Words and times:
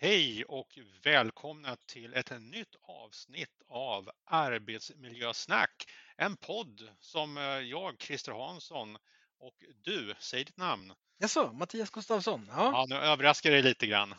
Hej 0.00 0.44
och 0.44 0.78
välkomna 1.02 1.76
till 1.86 2.14
ett 2.14 2.32
nytt 2.40 2.76
avsnitt 2.82 3.62
av 3.68 4.10
Arbetsmiljösnack. 4.24 5.84
En 6.16 6.36
podd 6.36 6.88
som 7.00 7.36
eh, 7.36 7.42
jag, 7.42 8.02
Christer 8.02 8.32
Hansson 8.32 8.96
och 9.38 9.54
du, 9.84 10.14
säg 10.18 10.44
ditt 10.44 10.56
namn. 10.56 10.92
Jaså, 11.18 11.52
Mattias 11.52 11.90
Gustafsson? 11.90 12.46
Ja. 12.50 12.70
ja, 12.72 12.86
nu 12.88 12.96
överraskar 12.96 13.50
det 13.50 13.62
lite 13.62 13.86
grann. 13.86 14.14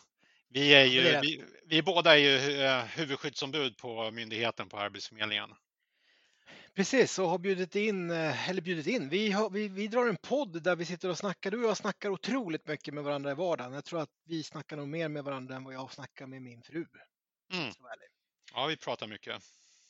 Vi, 0.49 0.73
är 0.73 0.85
ju, 0.85 1.19
vi, 1.21 1.43
vi 1.65 1.81
båda 1.81 2.17
är 2.17 2.19
ju 2.19 2.61
eh, 2.61 2.83
huvudskyddsombud 2.83 3.77
på 3.77 4.11
myndigheten 4.11 4.69
på 4.69 4.77
Arbetsförmedlingen. 4.77 5.49
Precis, 6.79 7.19
och 7.19 7.29
har 7.29 7.37
bjudit 7.37 7.75
in, 7.75 8.11
eh, 8.11 8.49
eller 8.49 8.61
bjudit 8.61 8.87
in, 8.87 9.09
vi, 9.09 9.31
har, 9.31 9.49
vi, 9.49 9.67
vi 9.67 9.87
drar 9.87 10.07
en 10.07 10.17
podd 10.17 10.63
där 10.63 10.75
vi 10.75 10.85
sitter 10.85 11.09
och 11.09 11.17
snackar. 11.17 11.51
Du 11.51 11.63
och 11.63 11.69
jag 11.69 11.77
snackar 11.77 12.09
otroligt 12.09 12.67
mycket 12.67 12.93
med 12.93 13.03
varandra 13.03 13.31
i 13.31 13.33
vardagen. 13.33 13.73
Jag 13.73 13.85
tror 13.85 14.01
att 14.01 14.09
vi 14.25 14.43
snackar 14.43 14.77
nog 14.77 14.87
mer 14.87 15.09
med 15.09 15.23
varandra 15.23 15.55
än 15.55 15.63
vad 15.63 15.73
jag 15.73 15.91
snackar 15.91 16.27
med 16.27 16.41
min 16.41 16.61
fru. 16.61 16.85
Mm. 17.53 17.73
Ja, 18.53 18.65
vi 18.65 18.77
pratar 18.77 19.07
mycket. 19.07 19.43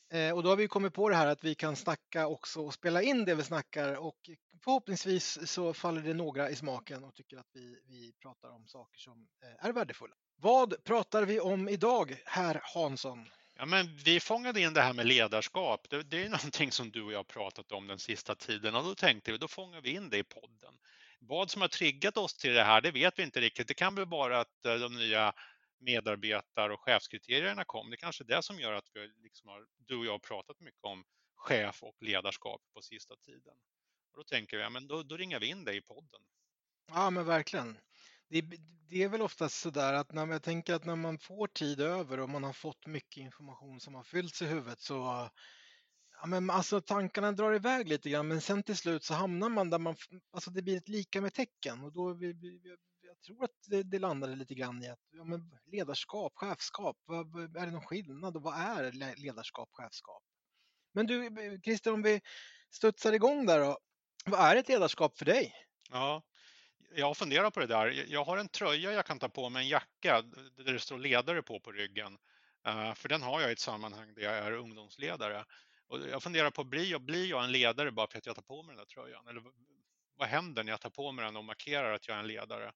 Eh, 0.09 0.31
och 0.31 0.43
då 0.43 0.49
har 0.49 0.55
vi 0.55 0.67
kommit 0.67 0.93
på 0.93 1.09
det 1.09 1.15
här 1.15 1.27
att 1.27 1.43
vi 1.43 1.55
kan 1.55 1.75
snacka 1.75 2.27
också 2.27 2.61
och 2.61 2.73
spela 2.73 3.01
in 3.01 3.25
det 3.25 3.35
vi 3.35 3.43
snackar 3.43 3.95
och 3.95 4.29
förhoppningsvis 4.63 5.51
så 5.51 5.73
faller 5.73 6.01
det 6.01 6.13
några 6.13 6.49
i 6.49 6.55
smaken 6.55 7.03
och 7.03 7.15
tycker 7.15 7.37
att 7.37 7.49
vi, 7.53 7.81
vi 7.87 8.13
pratar 8.21 8.49
om 8.49 8.67
saker 8.67 8.99
som 8.99 9.27
eh, 9.43 9.65
är 9.65 9.73
värdefulla. 9.73 10.15
Vad 10.35 10.83
pratar 10.83 11.25
vi 11.25 11.39
om 11.39 11.69
idag, 11.69 12.21
herr 12.25 12.61
Hansson? 12.63 13.25
Ja, 13.59 13.65
men 13.65 13.95
vi 13.95 14.19
fångade 14.19 14.61
in 14.61 14.73
det 14.73 14.81
här 14.81 14.93
med 14.93 15.07
ledarskap. 15.07 15.89
Det, 15.89 16.03
det 16.03 16.23
är 16.23 16.29
någonting 16.29 16.71
som 16.71 16.91
du 16.91 17.01
och 17.01 17.11
jag 17.11 17.19
har 17.19 17.23
pratat 17.23 17.71
om 17.71 17.87
den 17.87 17.99
sista 17.99 18.35
tiden 18.35 18.75
och 18.75 18.83
då 18.83 18.95
tänkte 18.95 19.31
vi, 19.31 19.37
då 19.37 19.47
fångar 19.47 19.81
vi 19.81 19.89
in 19.89 20.09
det 20.09 20.17
i 20.17 20.23
podden. 20.23 20.73
Vad 21.19 21.51
som 21.51 21.61
har 21.61 21.67
triggat 21.67 22.17
oss 22.17 22.33
till 22.33 22.53
det 22.53 22.63
här, 22.63 22.81
det 22.81 22.91
vet 22.91 23.19
vi 23.19 23.23
inte 23.23 23.41
riktigt. 23.41 23.67
Det 23.67 23.73
kan 23.73 23.95
väl 23.95 24.05
vara 24.05 24.39
att 24.39 24.65
eh, 24.65 24.75
de 24.75 24.95
nya 24.95 25.33
medarbetar 25.79 26.69
och 26.69 26.81
chefskriterierna 26.81 27.63
kom. 27.63 27.89
Det 27.89 27.95
är 27.95 27.97
kanske 27.97 28.23
är 28.23 28.27
det 28.27 28.43
som 28.43 28.59
gör 28.59 28.73
att 28.73 28.89
vi 28.93 29.11
liksom 29.23 29.49
har, 29.49 29.65
du 29.77 29.95
och 29.95 30.05
jag 30.05 30.11
har 30.11 30.19
pratat 30.19 30.59
mycket 30.59 30.83
om 30.83 31.03
chef 31.35 31.83
och 31.83 32.03
ledarskap 32.03 32.61
på 32.73 32.81
sista 32.81 33.15
tiden. 33.15 33.55
Och 34.11 34.17
då 34.17 34.23
tänker 34.23 34.57
vi, 34.57 34.63
ja, 34.63 34.69
men 34.69 34.87
då, 34.87 35.03
då 35.03 35.17
ringar 35.17 35.39
vi 35.39 35.47
in 35.47 35.63
dig 35.63 35.77
i 35.77 35.81
podden. 35.81 36.21
Ja, 36.87 37.09
men 37.09 37.25
verkligen 37.25 37.77
det, 38.29 38.41
det, 38.89 39.03
är 39.03 39.09
väl 39.09 39.21
oftast 39.21 39.59
så 39.59 39.69
där 39.69 39.93
att 39.93 40.13
när 40.13 40.27
jag 40.27 40.43
tänker 40.43 40.73
att 40.73 40.85
när 40.85 40.95
man 40.95 41.19
får 41.19 41.47
tid 41.47 41.79
över 41.81 42.19
och 42.19 42.29
man 42.29 42.43
har 42.43 42.53
fått 42.53 42.85
mycket 42.85 43.17
information 43.17 43.79
som 43.79 43.95
har 43.95 44.03
fyllts 44.03 44.41
i 44.41 44.45
huvudet 44.45 44.81
så 44.81 45.29
ja, 46.21 46.27
men 46.27 46.49
alltså 46.49 46.81
tankarna 46.81 47.31
drar 47.31 47.53
iväg 47.53 47.87
lite 47.87 48.09
grann 48.09 48.27
men 48.27 48.41
sen 48.41 48.63
till 48.63 48.77
slut 48.77 49.03
så 49.03 49.13
hamnar 49.13 49.49
man 49.49 49.69
där 49.69 49.79
man, 49.79 49.95
alltså 50.31 50.51
det 50.51 50.61
blir 50.61 50.77
ett 50.77 50.89
lika 50.89 51.21
med 51.21 51.33
tecken 51.33 51.83
och 51.83 51.93
då 51.93 52.13
vi, 52.13 52.33
vi, 52.33 52.59
jag 53.01 53.21
tror 53.21 53.43
att 53.43 53.51
det, 53.67 53.83
det 53.83 53.99
landade 53.99 54.35
lite 54.35 54.55
grann 54.55 54.83
i 54.83 54.89
att 54.89 54.99
ja, 55.11 55.23
men 55.23 55.55
ledarskap, 55.65 56.33
chefskap, 56.35 56.97
vad, 57.05 57.55
är 57.57 57.65
det 57.65 57.71
någon 57.71 57.85
skillnad 57.85 58.35
och 58.35 58.41
vad 58.41 58.53
är 58.59 58.91
ledarskap, 59.15 59.69
chefskap? 59.71 60.23
Men 60.93 61.07
du 61.07 61.25
eh, 61.25 61.59
Christer, 61.61 61.93
om 61.93 62.01
vi 62.01 62.21
studsar 62.71 63.13
igång 63.13 63.45
där 63.45 63.59
då, 63.59 63.77
vad 64.25 64.39
är 64.39 64.55
ett 64.55 64.69
ledarskap 64.69 65.17
för 65.17 65.25
dig? 65.25 65.53
Ja, 65.89 66.23
jag 66.95 67.17
funderar 67.17 67.49
på 67.49 67.59
det 67.59 67.67
där. 67.67 68.05
Jag 68.07 68.23
har 68.23 68.37
en 68.37 68.49
tröja 68.49 68.91
jag 68.91 69.05
kan 69.05 69.19
ta 69.19 69.29
på 69.29 69.49
mig, 69.49 69.63
en 69.63 69.69
jacka 69.69 70.21
där 70.57 70.73
det 70.73 70.79
står 70.79 70.97
ledare 70.97 71.41
på 71.41 71.59
på 71.59 71.71
ryggen. 71.71 72.17
Eh, 72.67 72.93
för 72.93 73.09
den 73.09 73.21
har 73.21 73.41
jag 73.41 73.49
i 73.49 73.53
ett 73.53 73.59
sammanhang 73.59 74.13
där 74.13 74.21
jag 74.21 74.33
är 74.33 74.51
ungdomsledare. 74.51 75.45
Och 75.87 75.99
jag 76.11 76.23
funderar 76.23 76.51
på, 76.51 76.63
blir 76.63 76.91
jag, 76.91 77.01
blir 77.01 77.25
jag 77.25 77.43
en 77.43 77.51
ledare 77.51 77.91
bara 77.91 78.07
för 78.07 78.17
att 78.17 78.25
jag 78.25 78.35
tar 78.35 78.41
på 78.41 78.63
mig 78.63 78.75
den 78.75 78.77
där 78.77 78.85
tröjan? 78.85 79.27
Eller 79.27 79.43
vad 80.17 80.27
händer 80.27 80.63
när 80.63 80.71
jag 80.71 80.81
tar 80.81 80.89
på 80.89 81.11
mig 81.11 81.25
den 81.25 81.35
och 81.35 81.45
markerar 81.45 81.93
att 81.93 82.07
jag 82.07 82.15
är 82.15 82.19
en 82.19 82.27
ledare? 82.27 82.71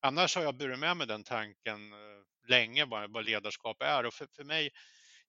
Annars 0.00 0.36
har 0.36 0.42
jag 0.42 0.54
burit 0.54 0.78
med 0.78 0.96
mig 0.96 1.06
den 1.06 1.24
tanken 1.24 1.92
eh, 1.92 2.48
länge, 2.48 2.84
vad 2.84 3.24
ledarskap 3.24 3.82
är. 3.82 4.06
Och 4.06 4.14
för, 4.14 4.26
för 4.26 4.44
mig 4.44 4.70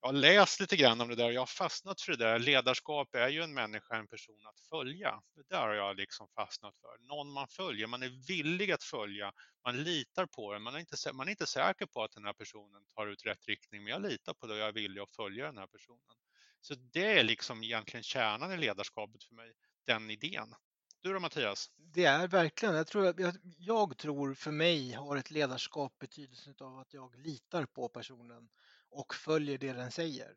jag 0.05 0.09
har 0.13 0.19
läst 0.19 0.59
lite 0.59 0.75
grann 0.75 1.01
om 1.01 1.09
det 1.09 1.15
där 1.15 1.25
och 1.25 1.33
jag 1.33 1.41
har 1.41 1.45
fastnat 1.45 2.01
för 2.01 2.11
det 2.11 2.17
där. 2.17 2.39
Ledarskap 2.39 3.15
är 3.15 3.29
ju 3.29 3.41
en 3.41 3.53
människa, 3.53 3.95
en 3.95 4.07
person 4.07 4.47
att 4.47 4.59
följa. 4.69 5.21
Det 5.35 5.49
där 5.49 5.61
har 5.61 5.73
jag 5.73 5.95
liksom 5.95 6.27
fastnat 6.35 6.75
för. 6.77 7.07
Någon 7.07 7.31
man 7.31 7.47
följer, 7.47 7.87
man 7.87 8.03
är 8.03 8.27
villig 8.27 8.71
att 8.71 8.83
följa, 8.83 9.31
man 9.63 9.83
litar 9.83 10.25
på 10.25 10.53
den. 10.53 10.61
Man 10.61 10.75
är 10.75 10.79
inte, 10.79 11.13
man 11.13 11.27
är 11.27 11.31
inte 11.31 11.45
säker 11.45 11.85
på 11.85 12.03
att 12.03 12.11
den 12.11 12.25
här 12.25 12.33
personen 12.33 12.85
tar 12.95 13.07
ut 13.07 13.25
rätt 13.25 13.47
riktning, 13.47 13.83
men 13.83 13.93
jag 13.93 14.01
litar 14.01 14.33
på 14.33 14.47
det 14.47 14.53
och 14.53 14.59
jag 14.59 14.67
är 14.67 14.73
villig 14.73 15.01
att 15.01 15.15
följa 15.15 15.45
den 15.45 15.57
här 15.57 15.67
personen. 15.67 16.15
Så 16.61 16.75
det 16.75 17.19
är 17.19 17.23
liksom 17.23 17.63
egentligen 17.63 18.03
kärnan 18.03 18.51
i 18.51 18.57
ledarskapet 18.57 19.23
för 19.23 19.35
mig, 19.35 19.53
den 19.85 20.09
idén. 20.09 20.55
Du 21.01 21.13
då 21.13 21.19
Mattias? 21.19 21.71
Det 21.77 22.05
är 22.05 22.27
verkligen, 22.27 22.75
jag 22.75 22.87
tror, 22.87 23.05
jag, 23.05 23.35
jag 23.57 23.97
tror 23.97 24.33
för 24.33 24.51
mig 24.51 24.93
har 24.93 25.17
ett 25.17 25.31
ledarskap 25.31 25.99
betydelsen 25.99 26.55
av 26.59 26.79
att 26.79 26.93
jag 26.93 27.15
litar 27.15 27.65
på 27.65 27.89
personen 27.89 28.49
och 28.95 29.15
följer 29.15 29.57
det 29.57 29.73
den 29.73 29.91
säger. 29.91 30.35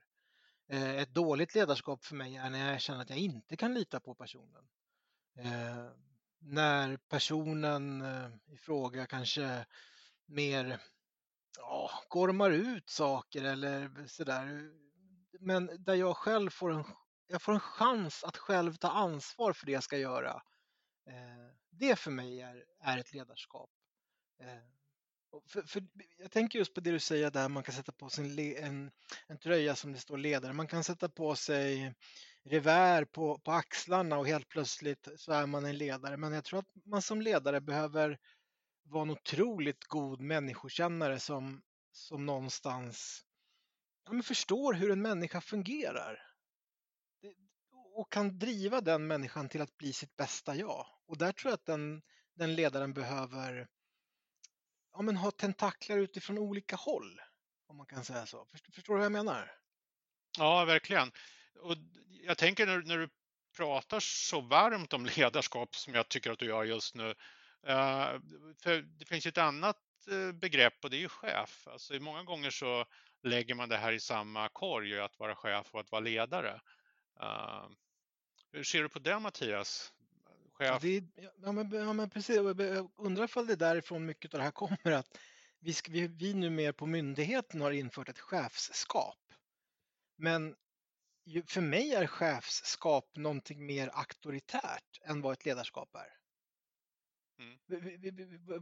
Eh, 0.68 0.96
ett 0.96 1.14
dåligt 1.14 1.54
ledarskap 1.54 2.04
för 2.04 2.14
mig 2.14 2.36
är 2.36 2.50
när 2.50 2.72
jag 2.72 2.80
känner 2.80 3.00
att 3.00 3.10
jag 3.10 3.18
inte 3.18 3.56
kan 3.56 3.74
lita 3.74 4.00
på 4.00 4.14
personen. 4.14 4.68
Eh, 5.38 5.90
när 6.38 6.96
personen 6.96 8.02
eh, 8.02 8.30
i 8.46 8.56
fråga 8.56 9.06
kanske 9.06 9.66
mer 10.26 10.80
ja, 11.58 11.90
gormar 12.08 12.50
ut 12.50 12.90
saker 12.90 13.44
eller 13.44 14.06
sådär. 14.06 14.70
Men 15.40 15.70
där 15.78 15.94
jag 15.94 16.16
själv 16.16 16.50
får 16.50 16.72
en, 16.72 16.84
jag 17.26 17.42
får 17.42 17.52
en 17.52 17.60
chans 17.60 18.24
att 18.24 18.36
själv 18.36 18.74
ta 18.74 18.90
ansvar 18.90 19.52
för 19.52 19.66
det 19.66 19.72
jag 19.72 19.82
ska 19.82 19.98
göra. 19.98 20.42
Eh, 21.06 21.54
det 21.70 21.96
för 21.96 22.10
mig 22.10 22.40
är, 22.40 22.64
är 22.80 22.98
ett 22.98 23.12
ledarskap. 23.12 23.70
Eh, 24.40 24.77
för, 25.46 25.62
för, 25.62 25.82
jag 26.18 26.30
tänker 26.30 26.58
just 26.58 26.74
på 26.74 26.80
det 26.80 26.90
du 26.90 27.00
säger 27.00 27.30
där 27.30 27.48
man 27.48 27.62
kan 27.62 27.74
sätta 27.74 27.92
på 27.92 28.08
sig 28.08 28.56
en, 28.56 28.90
en 29.26 29.38
tröja 29.38 29.76
som 29.76 29.92
det 29.92 29.98
står 29.98 30.18
ledare. 30.18 30.52
Man 30.52 30.66
kan 30.66 30.84
sätta 30.84 31.08
på 31.08 31.34
sig 31.34 31.94
revär 32.44 33.04
på, 33.04 33.38
på 33.38 33.52
axlarna 33.52 34.18
och 34.18 34.26
helt 34.26 34.48
plötsligt 34.48 35.08
så 35.16 35.32
är 35.32 35.46
man 35.46 35.64
en 35.64 35.78
ledare. 35.78 36.16
Men 36.16 36.32
jag 36.32 36.44
tror 36.44 36.58
att 36.58 36.84
man 36.84 37.02
som 37.02 37.22
ledare 37.22 37.60
behöver 37.60 38.18
vara 38.82 39.02
en 39.02 39.10
otroligt 39.10 39.84
god 39.84 40.20
människokännare 40.20 41.18
som, 41.18 41.62
som 41.92 42.26
någonstans 42.26 43.24
ja, 44.04 44.12
men 44.12 44.22
förstår 44.22 44.72
hur 44.72 44.90
en 44.90 45.02
människa 45.02 45.40
fungerar. 45.40 46.24
Och 47.94 48.12
kan 48.12 48.38
driva 48.38 48.80
den 48.80 49.06
människan 49.06 49.48
till 49.48 49.60
att 49.60 49.76
bli 49.76 49.92
sitt 49.92 50.16
bästa 50.16 50.54
jag. 50.54 50.86
Och 51.06 51.18
där 51.18 51.32
tror 51.32 51.50
jag 51.50 51.54
att 51.54 51.66
den, 51.66 52.02
den 52.34 52.54
ledaren 52.54 52.92
behöver 52.92 53.68
ja, 54.98 55.02
men 55.02 55.16
ha 55.16 55.30
tentaklar 55.30 55.98
utifrån 55.98 56.38
olika 56.38 56.76
håll. 56.76 57.20
Om 57.66 57.76
man 57.76 57.86
kan 57.86 58.04
säga 58.04 58.26
så. 58.26 58.46
Förstår, 58.74 58.94
du 58.94 58.98
vad 58.98 59.04
jag 59.04 59.12
menar? 59.12 59.52
Ja, 60.38 60.64
verkligen. 60.64 61.12
Och 61.60 61.76
jag 62.22 62.38
tänker 62.38 62.66
när, 62.66 62.82
när 62.82 62.98
du 62.98 63.08
pratar 63.56 64.00
så 64.00 64.40
varmt 64.40 64.92
om 64.92 65.06
ledarskap 65.16 65.76
som 65.76 65.94
jag 65.94 66.08
tycker 66.08 66.30
att 66.30 66.38
du 66.38 66.46
gör 66.46 66.64
just 66.64 66.94
nu. 66.94 67.10
Eh, 67.66 68.10
för 68.62 68.82
det 68.98 69.08
finns 69.08 69.26
ett 69.26 69.38
annat 69.38 69.76
eh, 70.10 70.32
begrepp 70.32 70.84
och 70.84 70.90
det 70.90 70.96
är 70.96 71.00
ju 71.00 71.08
chef. 71.08 71.68
Alltså, 71.68 71.94
många 71.94 72.22
gånger 72.22 72.50
så 72.50 72.84
lägger 73.22 73.54
man 73.54 73.68
det 73.68 73.76
här 73.76 73.92
i 73.92 74.00
samma 74.00 74.48
korg, 74.48 75.00
att 75.00 75.18
vara 75.18 75.34
chef 75.34 75.74
och 75.74 75.80
att 75.80 75.92
vara 75.92 76.00
ledare. 76.00 76.60
Eh, 77.20 77.68
hur 78.52 78.64
ser 78.64 78.82
du 78.82 78.88
på 78.88 78.98
det 78.98 79.18
Mattias? 79.18 79.92
Chef. 80.58 80.82
Det, 80.82 81.04
ja, 81.42 81.52
men, 81.52 81.72
ja, 81.72 81.92
men 81.92 82.10
precis. 82.10 82.36
Jag 82.36 82.90
undrar 82.96 83.24
ifall 83.24 83.46
det 83.46 83.52
är 83.52 83.56
därifrån 83.56 84.06
mycket 84.06 84.34
av 84.34 84.38
det 84.38 84.44
här 84.44 84.50
kommer. 84.50 84.92
att 84.92 85.18
Vi, 85.60 85.74
vi, 85.88 86.06
vi 86.06 86.34
nu 86.34 86.50
mer 86.50 86.72
på 86.72 86.86
myndigheten 86.86 87.60
har 87.60 87.70
infört 87.70 88.08
ett 88.08 88.18
chefskap. 88.18 89.32
Men 90.16 90.56
för 91.46 91.60
mig 91.60 91.94
är 91.94 92.06
chefskap 92.06 93.16
någonting 93.16 93.66
mer 93.66 93.88
auktoritärt 93.88 95.00
än 95.02 95.20
vad 95.20 95.32
ett 95.32 95.44
ledarskap 95.44 95.94
är. 95.94 96.18
Mm. 97.38 97.58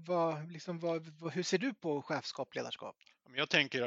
Vad, 0.05 0.53
liksom, 0.53 0.79
vad, 0.79 1.33
hur 1.33 1.43
ser 1.43 1.59
du 1.59 1.75
på 1.75 2.03
chefskap, 2.03 2.55
ledarskap? 2.55 2.97
Jag 3.35 3.51
tänker, 3.51 3.81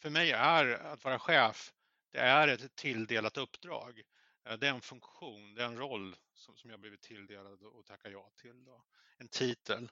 för 0.00 0.10
mig 0.10 0.32
är 0.32 0.66
att 0.66 1.04
vara 1.04 1.18
chef, 1.18 1.72
det 2.12 2.18
är 2.18 2.48
ett 2.48 2.74
tilldelat 2.74 3.36
uppdrag. 3.36 4.02
Eh, 4.48 4.58
det 4.58 4.66
är 4.66 4.70
en 4.70 4.80
funktion, 4.80 5.54
det 5.54 5.62
är 5.62 5.66
en 5.66 5.78
roll 5.78 6.16
som, 6.34 6.56
som 6.56 6.70
jag 6.70 6.80
blivit 6.80 7.00
tilldelad 7.00 7.62
och 7.62 7.86
tackar 7.86 8.10
ja 8.10 8.30
till. 8.36 8.64
Då. 8.64 8.84
En 9.18 9.28
titel. 9.28 9.90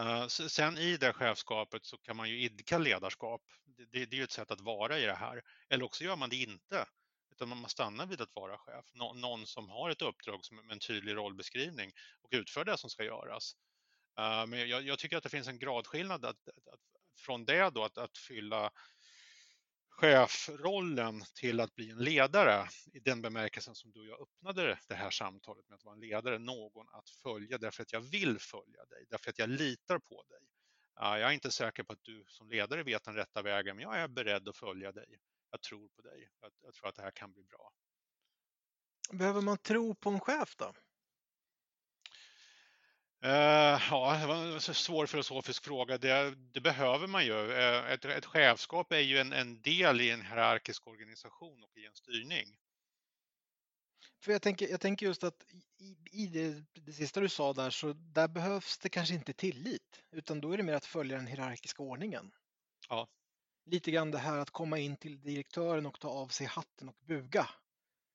Uh, 0.00 0.26
sen 0.26 0.78
i 0.78 0.96
det 0.96 1.12
chefskapet 1.12 1.84
så 1.84 1.98
kan 1.98 2.16
man 2.16 2.28
ju 2.30 2.40
idka 2.40 2.78
ledarskap. 2.78 3.42
Det, 3.64 3.84
det, 3.84 4.06
det, 4.06 4.16
är 4.16 4.18
ju 4.18 4.24
ett 4.24 4.30
sätt 4.30 4.50
att 4.50 4.60
vara 4.60 4.98
i 4.98 5.06
det 5.06 5.14
här. 5.14 5.42
Eller 5.68 5.84
också 5.84 6.04
gör 6.04 6.16
man 6.16 6.30
det 6.30 6.36
inte. 6.36 6.86
Utan 7.30 7.48
man 7.48 7.68
stannar 7.68 8.06
vid 8.06 8.20
att 8.20 8.34
vara 8.34 8.58
chef. 8.58 8.84
Nå, 8.94 9.12
någon 9.12 9.46
som 9.46 9.70
har 9.70 9.90
ett 9.90 10.02
uppdrag 10.02 10.44
som, 10.44 10.56
med 10.56 10.72
en 10.72 10.78
tydlig 10.78 11.16
rollbeskrivning 11.16 11.92
och 12.22 12.28
utför 12.32 12.64
det 12.64 12.78
som 12.78 12.90
ska 12.90 13.04
göras. 13.04 13.56
Uh, 14.20 14.46
men 14.46 14.68
jag, 14.68 14.82
jag, 14.82 14.98
tycker 14.98 15.16
att 15.16 15.22
det 15.22 15.28
finns 15.28 15.48
en 15.48 15.58
gradskillnad 15.58 16.24
att, 16.24 16.48
att, 16.48 16.68
att 16.68 16.80
från 17.16 17.44
det 17.44 17.70
då 17.70 17.84
att, 17.84 17.98
att 17.98 18.18
fylla 18.18 18.70
chefrollen 20.00 21.24
till 21.34 21.60
att 21.60 21.74
bli 21.74 21.90
en 21.90 21.98
ledare 21.98 22.68
i 22.92 23.00
den 23.00 23.22
bemärkelsen 23.22 23.74
som 23.74 23.92
du 23.92 24.00
och 24.00 24.06
jag 24.06 24.20
öppnade 24.20 24.78
det 24.88 24.94
här 24.94 25.10
samtalet 25.10 25.68
med 25.68 25.76
att 25.76 25.84
vara 25.84 25.94
en 25.94 26.00
ledare, 26.00 26.38
någon 26.38 26.88
att 26.88 27.10
följa 27.10 27.58
därför 27.58 27.82
att 27.82 27.92
jag 27.92 28.00
vill 28.00 28.38
följa 28.38 28.84
dig, 28.84 29.06
därför 29.10 29.30
att 29.30 29.38
jag 29.38 29.48
litar 29.48 29.98
på 29.98 30.22
dig. 30.28 30.40
jag 30.94 31.20
är 31.20 31.30
inte 31.30 31.50
säker 31.50 31.82
på 31.82 31.92
att 31.92 32.02
du 32.02 32.24
som 32.26 32.50
ledare 32.50 32.82
vet 32.82 33.04
den 33.04 33.14
rätta 33.14 33.42
vägen, 33.42 33.76
men 33.76 33.82
jag 33.82 33.98
är 33.98 34.08
beredd 34.08 34.48
att 34.48 34.56
följa 34.56 34.92
dig. 34.92 35.18
Jag 35.50 35.60
tror 35.60 35.88
på 35.88 36.02
dig. 36.02 36.28
Jag, 36.40 36.52
jag 36.60 36.74
tror 36.74 36.88
att 36.88 36.94
det 36.94 37.02
här 37.02 37.10
kan 37.10 37.32
bli 37.32 37.44
bra. 37.44 37.72
Behöver 39.12 39.40
man 39.40 39.58
tro 39.58 39.94
på 39.94 40.10
en 40.10 40.20
chef 40.20 40.56
då? 40.56 40.72
Uh, 43.24 43.30
ja, 43.90 44.18
det 44.20 44.26
var 44.26 44.54
en 44.54 44.60
svår 44.60 45.06
filosofisk 45.06 45.64
fråga. 45.64 45.98
Det, 45.98 46.34
det 46.52 46.60
behöver 46.60 47.06
man 47.06 47.24
ju. 47.24 47.32
Uh, 47.32 47.92
ett, 47.92 48.04
ett 48.04 48.26
chefskap 48.26 48.92
är 48.92 48.98
ju 48.98 49.18
en, 49.18 49.32
en, 49.32 49.62
del 49.62 50.00
i 50.00 50.10
en 50.10 50.22
hierarkisk 50.22 50.86
organisation 50.86 51.64
och 51.64 51.76
i 51.76 51.86
en 51.86 51.94
styrning. 51.94 52.56
För 54.20 54.32
jag 54.32 54.42
tänker, 54.42 54.68
jag 54.68 54.80
tänker 54.80 55.06
just 55.06 55.24
att 55.24 55.44
i, 55.78 55.96
i 56.10 56.26
det, 56.26 56.64
det, 56.72 56.92
sista 56.92 57.20
du 57.20 57.28
sa 57.28 57.52
där 57.52 57.70
så 57.70 57.92
där 57.92 58.28
behövs 58.28 58.78
det 58.78 58.88
kanske 58.88 59.14
inte 59.14 59.32
tillit 59.32 60.02
utan 60.10 60.40
då 60.40 60.52
är 60.52 60.56
det 60.56 60.62
mer 60.62 60.74
att 60.74 60.86
följa 60.86 61.16
den 61.16 61.26
hierarkiska 61.26 61.82
ordningen. 61.82 62.32
Ja. 62.88 63.08
Lite 63.64 63.90
grann 63.90 64.10
det 64.10 64.18
här 64.18 64.38
att 64.38 64.50
komma 64.50 64.78
in 64.78 64.96
till 64.96 65.20
direktören 65.20 65.86
och 65.86 66.00
ta 66.00 66.08
av 66.08 66.28
sig 66.28 66.46
hatten 66.46 66.88
och 66.88 66.96
buga. 67.00 67.48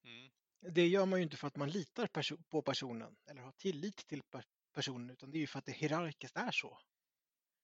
Mm. 0.04 0.32
Det 0.74 0.88
gör 0.88 1.06
man 1.06 1.20
ju 1.20 1.24
inte 1.24 1.38
för 1.38 1.48
att 1.48 1.56
man 1.56 1.70
litar 1.70 2.10
på 2.50 2.62
personen 2.62 3.16
eller 3.30 3.42
har 3.42 3.52
tillit 3.52 4.08
till 4.08 4.22
personen 4.78 5.10
utan 5.10 5.32
det 5.32 5.38
är 5.38 5.40
ju 5.40 5.48
för 5.48 5.60
att 5.60 5.66
det 5.66 5.72
hierarkiskt 5.72 6.38
är 6.38 6.52
så. 6.52 6.80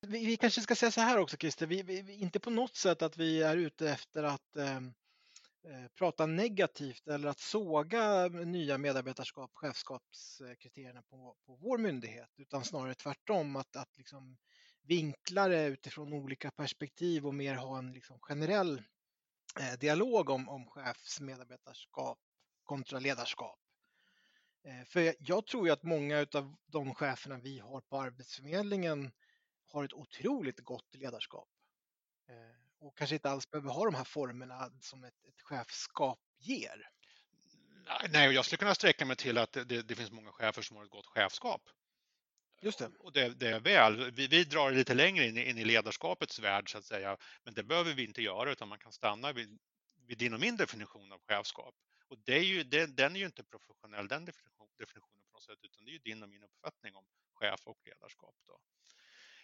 Vi, 0.02 0.26
vi 0.26 0.38
kanske 0.38 0.62
ska 0.62 0.76
säga 0.76 0.92
så 0.92 1.02
här 1.02 1.18
också 1.18 1.38
Christer, 1.38 1.68
vi, 1.68 1.84
vi, 1.84 2.14
inte 2.14 2.40
på 2.40 2.50
något 2.50 2.76
sätt 2.76 3.02
att 3.02 3.18
vi 3.18 3.44
är 3.44 3.58
ute 3.58 3.90
efter 3.90 4.24
att 4.24 4.56
ehm, 4.56 4.94
eh, 5.68 5.88
prata 5.96 6.26
negativt 6.26 7.08
eller 7.08 7.28
att 7.28 7.40
såga 7.40 8.26
eh, 8.26 8.32
nya 8.32 8.78
medarbetarskap, 8.78 9.52
chefskapskriterierna 9.54 11.02
på, 11.02 11.36
på 11.46 11.56
vår 11.56 11.78
myndighet 11.78 12.30
utan 12.38 12.64
snarare 12.64 12.96
tvärtom 12.96 13.56
att, 13.56 13.76
att 13.76 13.98
liksom 13.98 14.38
vinkla 14.82 15.48
det 15.48 15.66
utifrån 15.66 16.14
olika 16.14 16.52
perspektiv 16.52 17.28
och 17.28 17.36
mer 17.36 17.56
ha 17.56 17.78
en 17.78 17.94
liksom 17.94 18.20
generell 18.20 18.82
eh, 19.60 19.80
dialog 19.80 20.30
om, 20.30 20.50
om 20.50 20.68
chefsmedarbetarskap 20.68 22.20
kontra 22.64 23.00
ledarskap. 23.00 23.63
Eh, 24.64 24.86
för 24.86 25.16
jag 25.20 25.48
tror 25.48 25.68
ju 25.68 25.74
att 25.74 25.84
många 25.84 26.26
av 26.34 26.56
de 26.66 26.96
cheferna 26.96 27.38
vi 27.38 27.60
har 27.60 27.82
på 27.82 28.02
Arbetsförmedlingen 28.02 29.12
har 29.68 29.84
ett 29.84 29.94
otroligt 29.94 30.60
gott 30.60 30.96
ledarskap. 30.96 31.50
Eh, 32.30 32.86
och 32.86 32.98
kanske 32.98 33.16
inte 33.16 33.30
alls 33.30 33.52
behöver 33.52 33.70
ha 33.70 33.86
de 33.86 33.96
här 33.96 34.04
formerna 34.04 34.72
som 34.82 35.04
ett, 35.04 35.24
ett 35.28 35.42
chefskap 35.42 36.20
ger. 36.40 36.90
Nej, 38.10 38.34
jag 38.34 38.46
skulle 38.46 38.58
kunna 38.58 38.76
sträcka 38.76 39.06
mig 39.06 39.16
till 39.16 39.38
att 39.38 39.52
det, 39.52 39.64
det, 39.64 39.96
finns 39.96 40.12
många 40.12 40.32
chefer 40.32 40.62
som 40.62 40.78
har 40.78 40.84
ett 40.84 40.90
gott 40.90 41.06
chefskap. 41.06 41.62
Just 42.62 42.80
det. 42.80 42.92
Och 43.00 43.14
det, 43.14 43.30
det 43.30 43.48
är 43.48 43.60
väl. 43.60 44.12
Vi, 44.12 44.28
vi, 44.28 44.44
drar 44.44 44.72
lite 44.72 44.94
längre 44.94 45.26
in, 45.26 45.38
in, 45.38 45.58
i 45.58 45.66
ledarskapets 45.66 46.40
värld 46.40 46.72
så 46.72 46.78
att 46.78 46.86
säga. 46.86 47.18
Men 47.44 47.54
det 47.54 47.64
behöver 47.64 47.94
vi 47.94 48.04
inte 48.04 48.22
göra 48.22 48.52
utan 48.52 48.68
man 48.68 48.80
kan 48.80 48.92
stanna 48.92 49.34
vid, 49.34 49.60
vid 50.08 50.18
din 50.18 50.34
och 50.34 50.40
min 50.40 50.58
definition 50.58 51.12
av 51.12 51.20
chefskap. 51.28 51.76
Och 52.14 52.20
det 52.26 52.36
är 52.36 52.44
ju, 52.44 52.64
det, 52.64 52.86
den 52.86 53.16
är 53.16 53.20
ju 53.20 53.26
inte 53.26 53.44
professionell, 53.44 54.08
den 54.08 54.26
definition, 54.26 54.68
definitionen 54.78 55.24
på 55.26 55.34
något 55.34 55.44
sätt, 55.44 55.60
utan 55.62 55.86
det 55.86 55.92
är 55.92 55.94
ju 55.94 56.00
din 56.00 56.24
och 56.24 56.30
min 56.30 56.44
uppfattning 56.44 56.96
om 56.96 57.06
chef 57.34 57.68
och 57.68 57.78
ledarskap. 57.86 58.36
Då. 58.46 58.60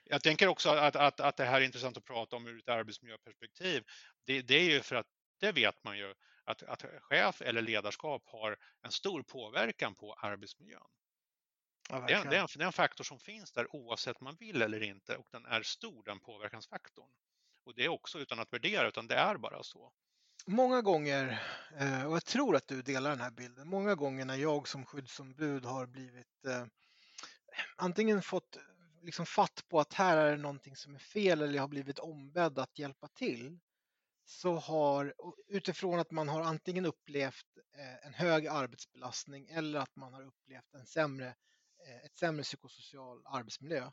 Jag 0.04 0.24
tänker 0.24 0.48
också 0.48 0.69
att, 0.69 0.95
att, 0.95 1.19
att 1.19 1.38
det 1.38 1.45
här 1.45 1.62
är 1.62 1.66
intressant 1.66 1.98
att 1.98 2.06
prata 2.06 2.36
om 2.36 2.48
ur 2.48 2.60
ett 2.60 2.69
arbetsmiljöperspektiv. 2.69 3.83
Det, 4.25 4.42
det 4.42 4.56
är 4.56 4.69
ju 4.69 4.81
för 4.81 4.95
att 4.95 5.07
det 5.39 5.51
vet 5.51 5.83
man 5.83 5.98
ju 5.98 6.16
att, 6.44 6.63
att 6.63 6.86
chef 7.01 7.42
eller 7.42 7.62
ledarskap 7.62 8.24
har 8.25 8.57
en 8.81 8.92
stor 8.92 9.24
påverkan 9.24 9.95
på 9.95 10.13
arbetsmiljön. 10.13 10.88
Ja, 11.89 12.00
det, 12.00 12.04
är, 12.04 12.07
det, 12.07 12.13
är 12.13 12.42
en, 12.42 12.48
det, 12.56 12.63
är, 12.63 12.66
en, 12.66 12.74
faktor 12.74 13.04
som 13.04 13.19
finns 13.19 13.51
där 13.51 13.75
oavsett 13.75 14.21
man 14.21 14.36
vill 14.36 14.62
eller 14.62 14.83
inte 14.83 15.18
och 15.18 15.27
den 15.31 15.45
är 15.45 15.63
stor 15.63 16.04
den 16.04 16.19
påverkansfaktorn. 16.19 17.12
Och 17.63 17.75
det 17.75 17.86
är 17.86 17.89
också 17.89 18.19
utan 18.19 18.39
att 18.39 18.54
värdera 18.54 18.88
utan 18.88 19.07
det 19.07 19.16
är 19.16 19.38
bara 19.38 19.63
så 19.63 19.94
många 20.46 20.82
gånger, 20.82 21.42
eh, 21.78 22.06
och 22.06 22.16
jag 22.16 22.26
tror 22.26 22.56
att 22.56 22.68
du 22.68 22.82
delar 22.82 23.10
den 23.10 23.22
här 23.22 23.32
bilden, 23.32 23.68
många 23.68 23.96
gånger 23.96 24.26
när 24.26 24.36
jag 24.36 24.68
som 24.68 24.86
skyddsombud 24.86 25.66
har 25.66 25.86
blivit 25.86 26.46
eh, 26.46 26.66
antingen 27.76 28.22
fått 28.22 28.56
eh, 28.56 28.62
liksom 29.02 29.26
fatt 29.26 29.64
på 29.70 29.80
att 29.80 29.94
här 29.94 30.18
är 30.18 30.32
det 30.32 30.42
någonting 30.42 30.76
som 30.76 30.96
är 30.96 31.00
fel 31.00 31.42
eller 31.42 31.54
jag 31.54 31.64
har 31.64 31.68
blivit 31.68 32.00
ombedd 32.00 32.60
att 32.60 32.80
hjälpa 32.80 33.08
till 33.08 33.60
så 34.26 34.56
har 34.56 35.14
utifrån 35.48 36.00
att 36.00 36.12
man 36.12 36.30
har 36.30 36.42
antingen 36.42 36.86
upplevt 36.86 37.58
eh, 37.78 38.08
en 38.08 38.14
hög 38.14 38.48
arbetsbelastning 38.48 39.48
eller 39.50 39.80
att 39.80 39.96
man 39.96 40.14
har 40.14 40.24
upplevt 40.24 40.74
en 40.74 40.86
sämre, 40.86 41.36
ett 42.06 42.18
sämre 42.18 42.44
psykosocial 42.44 43.22
arbetsmiljö 43.26 43.92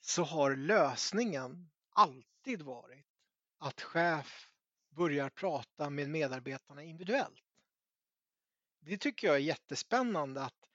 så 0.00 0.22
har 0.22 0.56
lösningen 0.56 1.70
alltid 1.90 2.62
varit 2.62 3.06
att 3.58 3.82
chef 3.82 4.50
börjar 4.90 5.30
prata 5.30 5.90
med 5.90 6.10
medarbetarna 6.10 6.82
individuellt. 6.82 7.44
Det 8.80 8.98
tycker 8.98 9.26
jag 9.26 9.36
är 9.36 9.40
jättespännande 9.40 10.42
att 10.42 10.68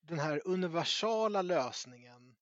den 0.00 0.18
här 0.18 0.42
universala 0.44 1.42
lösningen 1.42 2.36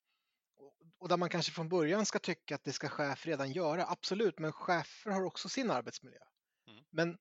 och 0.99 1.08
där 1.08 1.17
man 1.17 1.28
kanske 1.28 1.52
från 1.52 1.69
början 1.69 2.06
ska 2.06 2.19
tycka 2.19 2.55
att 2.55 2.64
det 2.64 2.73
ska 2.73 2.88
chef 2.88 3.26
redan 3.26 3.52
göra, 3.52 3.87
absolut, 3.87 4.38
men 4.38 4.52
chefer 4.52 5.11
har 5.11 5.23
också 5.23 5.49
sin 5.49 5.70
arbetsmiljö. 5.70 6.20
Mm. 6.69 6.84
Men, 6.90 7.19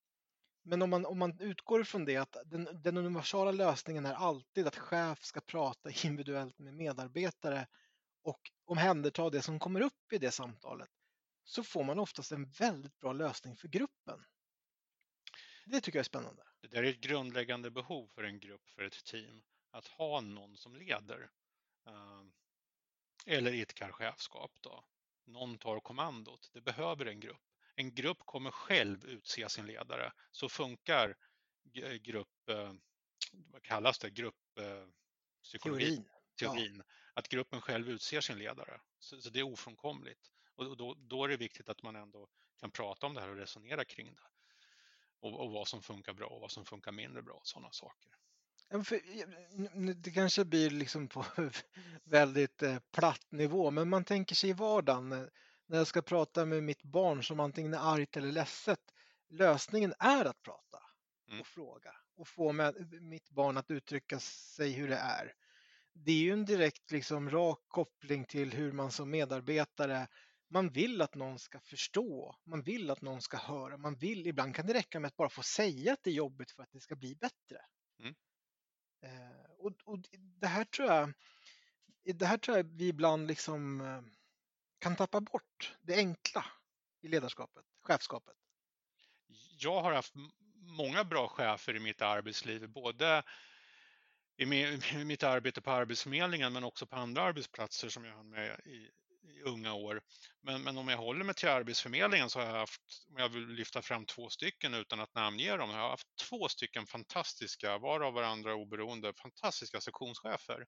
men 0.64 0.82
om, 0.82 0.90
man, 0.90 1.06
om 1.06 1.20
man 1.20 1.40
utgår 1.40 1.82
ifrån 1.82 2.06
det 2.06 2.18
att 2.18 2.38
den, 2.46 2.70
den 2.74 2.98
universala 2.98 3.52
lösningen 3.52 4.06
är 4.06 4.14
alltid 4.14 4.68
att 4.68 4.76
chef 4.76 5.24
ska 5.24 5.42
prata 5.42 5.90
individuellt 6.04 6.60
med 6.60 6.74
medarbetare 6.74 7.68
och 8.24 8.52
omhänderta 8.66 9.30
det 9.30 9.42
som 9.42 9.60
kommer 9.60 9.82
upp 9.82 10.14
i 10.14 10.18
det 10.18 10.32
samtalet 10.32 10.90
så 11.46 11.64
får 11.64 11.84
man 11.84 12.00
oftast 12.00 12.32
en 12.32 12.46
väldigt 12.46 13.00
bra 13.00 13.14
lösning 13.14 13.56
för 13.56 13.68
gruppen. 13.68 14.26
Det 15.66 15.82
tycker 15.82 16.00
jag 16.00 16.04
är 16.04 16.08
spännande. 16.08 16.44
Det 16.62 16.68
där 16.68 16.84
är 16.84 16.90
ett 16.90 17.02
grundläggande 17.02 17.72
behov 17.72 18.08
för 18.08 18.24
en 18.24 18.40
grupp, 18.40 18.70
för 18.70 18.82
ett 18.82 19.06
team, 19.06 19.44
att 19.72 19.88
ha 19.88 20.22
någon 20.22 20.58
som 20.58 20.76
leder. 20.76 21.32
Ehm, 21.86 22.34
eller 23.26 23.54
idkar 23.54 23.92
chefskap 23.92 24.52
då. 24.62 24.86
Någon 25.26 25.58
tar 25.58 25.80
kommandot. 25.80 26.50
Det 26.54 26.62
behöver 26.62 27.06
en 27.06 27.20
grupp. 27.20 27.42
En 27.76 27.96
grupp 27.96 28.20
kommer 28.20 28.52
själv 28.52 29.06
utse 29.06 29.50
sin 29.50 29.66
ledare. 29.66 30.14
Så 30.32 30.50
funkar 30.50 31.18
grupp, 32.02 32.50
eh, 32.50 32.74
vad 33.32 33.64
kallas 33.64 34.00
det, 34.00 34.10
grupppsykologi? 34.10 35.86
Teorin. 35.86 36.06
Teorin. 36.36 36.78
Ja. 36.78 36.94
Att 37.14 37.28
gruppen 37.28 37.62
själv 37.62 37.90
utser 37.90 38.22
sin 38.22 38.38
ledare. 38.38 38.82
Så, 39.00 39.22
så 39.22 39.30
det 39.30 39.40
är 39.40 39.44
ofrånkomligt. 39.44 40.32
Och 40.56 40.78
då, 40.78 40.96
då, 41.00 41.24
är 41.24 41.28
det 41.28 41.38
viktigt 41.38 41.70
att 41.70 41.84
man 41.84 41.96
ändå 41.96 42.28
kan 42.60 42.72
prata 42.72 43.08
om 43.08 43.14
det 43.14 43.22
här 43.22 43.30
och 43.30 43.38
resonera 43.38 43.86
kring 43.86 44.16
det. 44.16 44.22
Och, 45.20 45.40
och 45.40 45.52
vad 45.52 45.68
som 45.68 45.82
funkar 45.82 46.14
bra 46.14 46.28
och 46.28 46.42
vad 46.42 46.52
som 46.52 46.66
funkar 46.66 46.92
mindre 46.92 47.22
bra, 47.22 47.42
sådana 47.44 47.72
saker. 47.72 48.12
Det 49.96 50.12
kanske 50.12 50.46
blir 50.46 50.70
liksom 50.70 51.08
på 51.08 51.26
väldigt 52.04 52.64
eh, 52.64 52.80
platt 52.92 53.32
nivå, 53.32 53.72
men 53.72 53.90
man 53.90 54.04
tänker 54.04 54.36
sig 54.36 54.50
i 54.50 54.54
vardagen 54.54 55.30
när 55.68 55.78
jag 55.78 55.88
ska 55.88 56.02
prata 56.02 56.46
med 56.46 56.64
mitt 56.64 56.84
barn 56.84 57.24
som 57.24 57.40
antingen 57.40 57.74
är 57.74 57.94
argt 57.94 58.18
eller 58.18 58.32
ledset. 58.32 58.80
Lösningen 59.30 59.94
är 60.00 60.26
att 60.26 60.42
prata 60.42 60.78
och 61.28 61.34
mm. 61.34 61.46
fråga 61.46 61.96
och 62.16 62.28
få 62.28 62.52
mitt 63.02 63.30
barn 63.30 63.58
att 63.58 63.72
uttrycka 63.72 64.20
sig 64.20 64.72
hur 64.72 64.88
det 64.88 64.98
är. 64.98 65.34
Det 65.94 66.12
är 66.12 66.22
ju 66.22 66.34
en 66.34 66.46
direkt 66.46 66.92
liksom 66.92 67.30
rak 67.30 67.60
koppling 67.68 68.26
till 68.26 68.54
hur 68.54 68.72
man 68.72 68.92
som 68.92 69.10
medarbetare 69.10 70.08
man 70.48 70.70
vill 70.70 71.02
att 71.02 71.16
någon 71.16 71.40
ska 71.40 71.60
förstå, 71.60 72.36
man 72.44 72.62
vill 72.62 72.90
att 72.90 73.02
någon 73.02 73.22
ska 73.22 73.38
höra, 73.38 73.78
man 73.78 73.96
vill, 73.96 74.28
ibland 74.28 74.56
kan 74.56 74.68
det 74.68 74.74
räcka 74.74 75.00
med 75.00 75.08
att 75.08 75.18
bara 75.18 75.30
få 75.30 75.44
säga 75.44 75.94
att 75.94 76.04
det 76.04 76.10
är 76.10 76.14
jobbigt 76.14 76.52
för 76.52 76.64
att 76.64 76.72
det 76.72 76.80
ska 76.80 76.96
bli 76.96 77.16
bättre. 77.16 77.66
Mm. 78.00 78.16
Eh, 79.02 79.52
och, 79.58 79.74
och, 79.86 80.00
det 80.18 80.48
här 80.48 80.64
tror 80.64 80.88
jag, 80.88 81.14
det 82.04 82.26
här 82.26 82.38
tror 82.38 82.58
jag 82.58 82.64
vi 82.64 82.88
ibland 82.88 83.28
liksom 83.28 83.82
eh, 83.82 84.02
kan 84.80 84.96
tappa 84.96 85.22
bort, 85.22 85.76
det 85.82 85.96
enkla 85.96 86.46
i 87.02 87.08
ledarskapet, 87.08 87.66
chefskapet. 87.82 88.36
Jag 89.58 89.82
har 89.82 89.94
haft 89.94 90.14
många 90.56 91.04
bra 91.04 91.28
chefer 91.28 91.76
i 91.76 91.80
mitt 91.80 92.02
arbetsliv, 92.02 92.70
både 92.70 93.24
i 94.38 94.46
mitt 95.06 95.24
arbete 95.24 95.62
på 95.62 95.72
Arbetsförmedlingen 95.72 96.54
men 96.54 96.64
också 96.64 96.86
på 96.86 96.96
andra 96.96 97.22
arbetsplatser 97.22 97.90
som 97.90 98.06
jag 98.06 98.16
hann 98.16 98.30
med 98.30 98.60
i, 98.66 98.92
i 99.30 99.42
unga 99.42 99.74
år. 99.74 100.02
Men, 100.42 100.64
men 100.64 100.78
om 100.78 100.88
jag 100.88 100.98
håller 100.98 101.26
mig 101.26 101.36
till 101.36 101.50
Arbetsförmedlingen 101.50 102.30
så 102.30 102.40
har 102.40 102.46
jag 102.46 102.54
haft, 102.54 102.82
om 103.10 103.18
jag 103.18 103.30
vill 103.30 103.48
lyfta 103.48 103.82
fram 103.82 104.06
två 104.06 104.30
stycken 104.30 104.74
utan 104.74 105.00
att 105.00 105.16
namnge 105.16 105.58
dem, 105.58 105.70
jag 105.70 105.78
har 105.78 105.90
haft 105.90 106.16
två 106.30 106.50
stycken 106.50 106.86
fantastiska, 106.86 107.78
var 107.78 108.00
av 108.00 108.14
varandra 108.14 108.56
oberoende, 108.56 109.14
fantastiska 109.14 109.82
sektionschefer. 109.82 110.66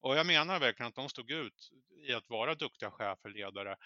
Och 0.00 0.16
jag 0.16 0.26
menar 0.26 0.60
verkligen 0.60 0.88
att 0.88 0.94
de 0.94 1.08
stod 1.08 1.30
ut 1.30 1.70
i 2.08 2.12
att 2.12 2.28
vara 2.30 2.54
duktiga 2.54 2.90
chefer, 2.90 3.28
ledare. 3.28 3.76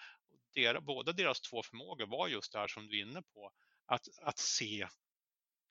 Der, 0.55 0.79
båda 0.79 1.11
deras 1.11 1.41
två 1.41 1.63
förmågor 1.63 2.05
var 2.05 2.27
just 2.27 2.53
det 2.53 2.59
här 2.59 2.67
som 2.67 2.87
du 2.87 2.99
är 2.99 3.01
inne 3.01 3.21
på, 3.21 3.51
att, 3.85 4.07
att 4.21 4.39
se, 4.39 4.87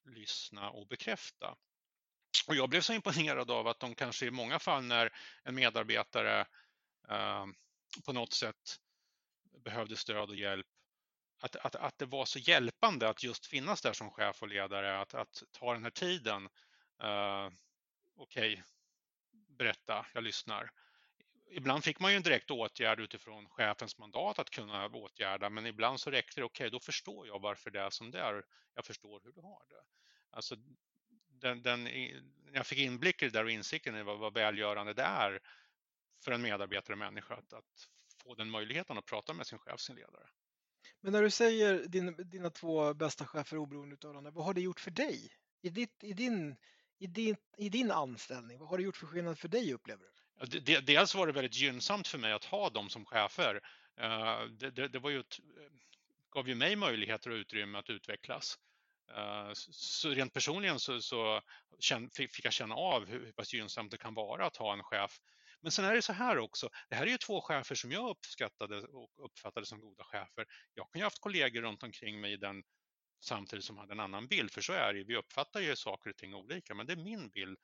lyssna 0.05 0.71
och 0.71 0.87
bekräfta. 0.87 1.57
Och 2.47 2.57
jag 2.57 2.69
blev 2.69 2.81
så 2.81 2.93
imponerad 2.93 3.51
av 3.51 3.69
att 3.69 3.81
de 3.81 3.95
kanske 3.95 4.27
i 4.27 4.31
många 4.31 4.59
fall 4.59 4.85
när 4.85 5.13
en 5.45 5.55
medarbetare 5.55 6.41
eh, 7.09 7.47
på 8.05 8.13
något 8.13 8.33
sätt 8.33 8.81
behövde 9.65 9.97
stöd 9.97 10.29
och 10.29 10.37
hjälp, 10.37 10.67
att, 11.41 11.57
att, 11.57 11.75
att 11.75 11.99
det 11.99 12.07
var 12.07 12.25
så 12.25 12.39
hjälpande 12.39 13.09
att 13.09 13.23
just 13.23 13.47
finnas 13.47 13.83
där 13.83 13.93
som 13.93 14.11
chef 14.11 14.43
och 14.43 14.49
ledare, 14.49 15.01
att, 15.01 15.15
att 15.15 15.43
ta 15.51 15.73
den 15.73 15.83
här 15.83 15.91
tiden. 15.91 16.49
Uh, 17.03 17.51
Okej, 18.17 18.53
okay, 18.53 18.63
berätta, 19.33 20.07
jag 20.15 20.25
lyssnar. 20.25 20.71
Ibland 21.51 21.85
fick 21.85 22.01
man 22.01 22.11
ju 22.11 22.17
en 22.17 22.23
direkt 22.23 22.51
åtgärd 22.51 23.01
utifrån 23.01 23.49
chefens 23.49 23.99
mandat 23.99 24.39
att 24.39 24.51
kunna 24.51 24.87
åtgärda, 24.87 25.51
men 25.51 25.67
ibland 25.67 26.01
så 26.01 26.11
räckte 26.11 26.41
det, 26.41 26.45
okej, 26.45 26.65
okay, 26.67 26.71
då 26.71 26.81
förstår 26.81 27.27
jag 27.27 27.41
varför 27.41 27.71
det 27.71 27.81
är 27.81 27.91
som 27.91 28.11
det 28.11 28.21
är. 28.21 28.45
Jag 28.75 28.85
förstår 28.85 29.21
hur 29.25 29.33
du 29.33 29.41
har 29.41 29.65
det. 29.69 29.83
Alltså, 30.31 30.57
den, 31.29 31.63
den, 31.63 31.89
jag 32.53 32.67
fick 32.67 32.79
inblick 32.79 33.23
i 33.23 33.25
det 33.25 33.31
där 33.31 33.45
och 33.45 33.51
insikten 33.51 33.97
i 33.97 34.03
vad, 34.03 34.19
vad 34.19 34.35
välgörande 34.35 34.95
det 34.95 35.03
är 35.03 35.41
för 36.25 36.33
en 36.33 36.43
medarbetare 36.43 36.97
människa 36.97 37.35
att, 37.35 37.53
att 37.53 37.89
få 38.23 38.35
den 38.35 38.51
möjligheten 38.51 38.99
att 38.99 39.07
prata 39.07 39.33
med 39.33 39.47
sin 39.47 39.59
chef, 39.59 39.81
sin 39.81 39.97
ledare. 39.97 40.27
Men 41.01 41.13
när 41.13 41.23
du 41.23 41.31
säger 41.31 41.85
din, 41.89 42.15
dina 42.31 42.51
två 42.51 42.95
bästa 42.95 43.27
chefer 43.27 43.57
oberoende 43.57 43.97
av 44.05 44.11
varandra, 44.11 44.31
vad 44.31 44.45
har 44.45 44.55
det 44.55 44.61
gjort 44.61 44.81
för 44.81 44.91
dig? 44.91 45.29
I, 45.63 45.69
ditt, 45.69 46.05
i, 46.05 46.13
din, 46.13 46.57
i, 46.99 47.07
din, 47.07 47.37
I 47.57 47.69
din 47.69 47.91
anställning, 47.91 48.59
vad 48.59 48.69
har 48.69 48.79
det 48.79 48.85
gjort 48.85 48.97
för 48.97 49.07
skillnad 49.07 49.39
för 49.39 49.49
dig 49.49 49.73
upplever 49.73 50.05
du? 50.05 50.13
Dels 50.81 51.15
var 51.15 51.27
det 51.27 51.33
väldigt 51.33 51.57
gynnsamt 51.57 52.09
för 52.09 52.19
mig 52.19 52.33
att 52.33 52.45
ha 52.45 52.71
dem 52.71 52.89
som 52.89 53.05
chefer. 53.05 53.61
Eh, 53.97 54.45
det, 54.45 54.71
det, 54.71 54.89
det 54.89 54.99
var 54.99 55.11
ju 55.11 55.21
ett, 55.21 55.39
gav 56.31 56.49
ju 56.49 56.55
mig 56.55 56.77
möjligheter 56.77 57.31
och 57.31 57.35
utrymme 57.35 57.79
att 57.79 57.91
utvecklas. 57.91 58.59
Eh, 59.17 59.51
så 59.55 60.09
rent 60.09 60.33
personligen 60.33 60.81
så, 60.81 61.01
så 61.01 61.41
fick 62.17 62.45
jag 62.45 62.53
känna 62.53 62.75
av 62.75 63.07
hur 63.07 63.33
pass 63.33 63.55
gynnsamt 63.55 63.91
det 63.91 63.99
kan 63.99 64.15
vara 64.15 64.47
att 64.47 64.57
ha 64.57 64.73
en 64.73 64.83
chef 64.83 65.21
men 65.63 65.73
sen 65.73 65.85
är 65.85 65.95
det 65.95 66.03
så 66.03 66.13
här 66.13 66.39
också, 66.39 66.69
det 66.89 66.97
här 66.97 67.07
är 67.07 67.11
ju 67.11 67.19
två 67.19 67.41
chefer 67.41 67.75
som 67.75 67.93
jag 67.93 68.11
uppskattade 68.11 68.81
och 68.81 69.25
uppfattade 69.25 69.67
som 69.67 69.81
goda 69.81 70.05
chefer. 70.05 70.47
Jag 70.75 70.91
kan 70.91 70.99
ju 70.99 71.03
ha 71.03 71.07
haft 71.07 71.21
kollegor 71.21 71.63
runt 71.63 71.83
omkring 71.83 72.21
mig 72.21 72.33
i 72.33 72.37
den 72.37 72.63
samtidigt 73.25 73.65
som 73.65 73.79
hade 73.79 73.93
en 73.93 74.01
annan 74.01 74.29
bild, 74.29 74.51
för 74.51 74.61
så 74.61 74.73
är 74.73 74.93
det 74.93 74.99
ju, 74.99 75.05
Vi 75.05 75.17
uppfattar 75.17 75.61
ju 75.61 75.77
saker 75.77 76.11
och 76.11 76.17
ting 76.17 76.35
olika, 76.35 76.75
men 76.75 76.87
det 76.87 76.93
är 76.93 76.97
min 76.97 77.31
bild 77.31 77.59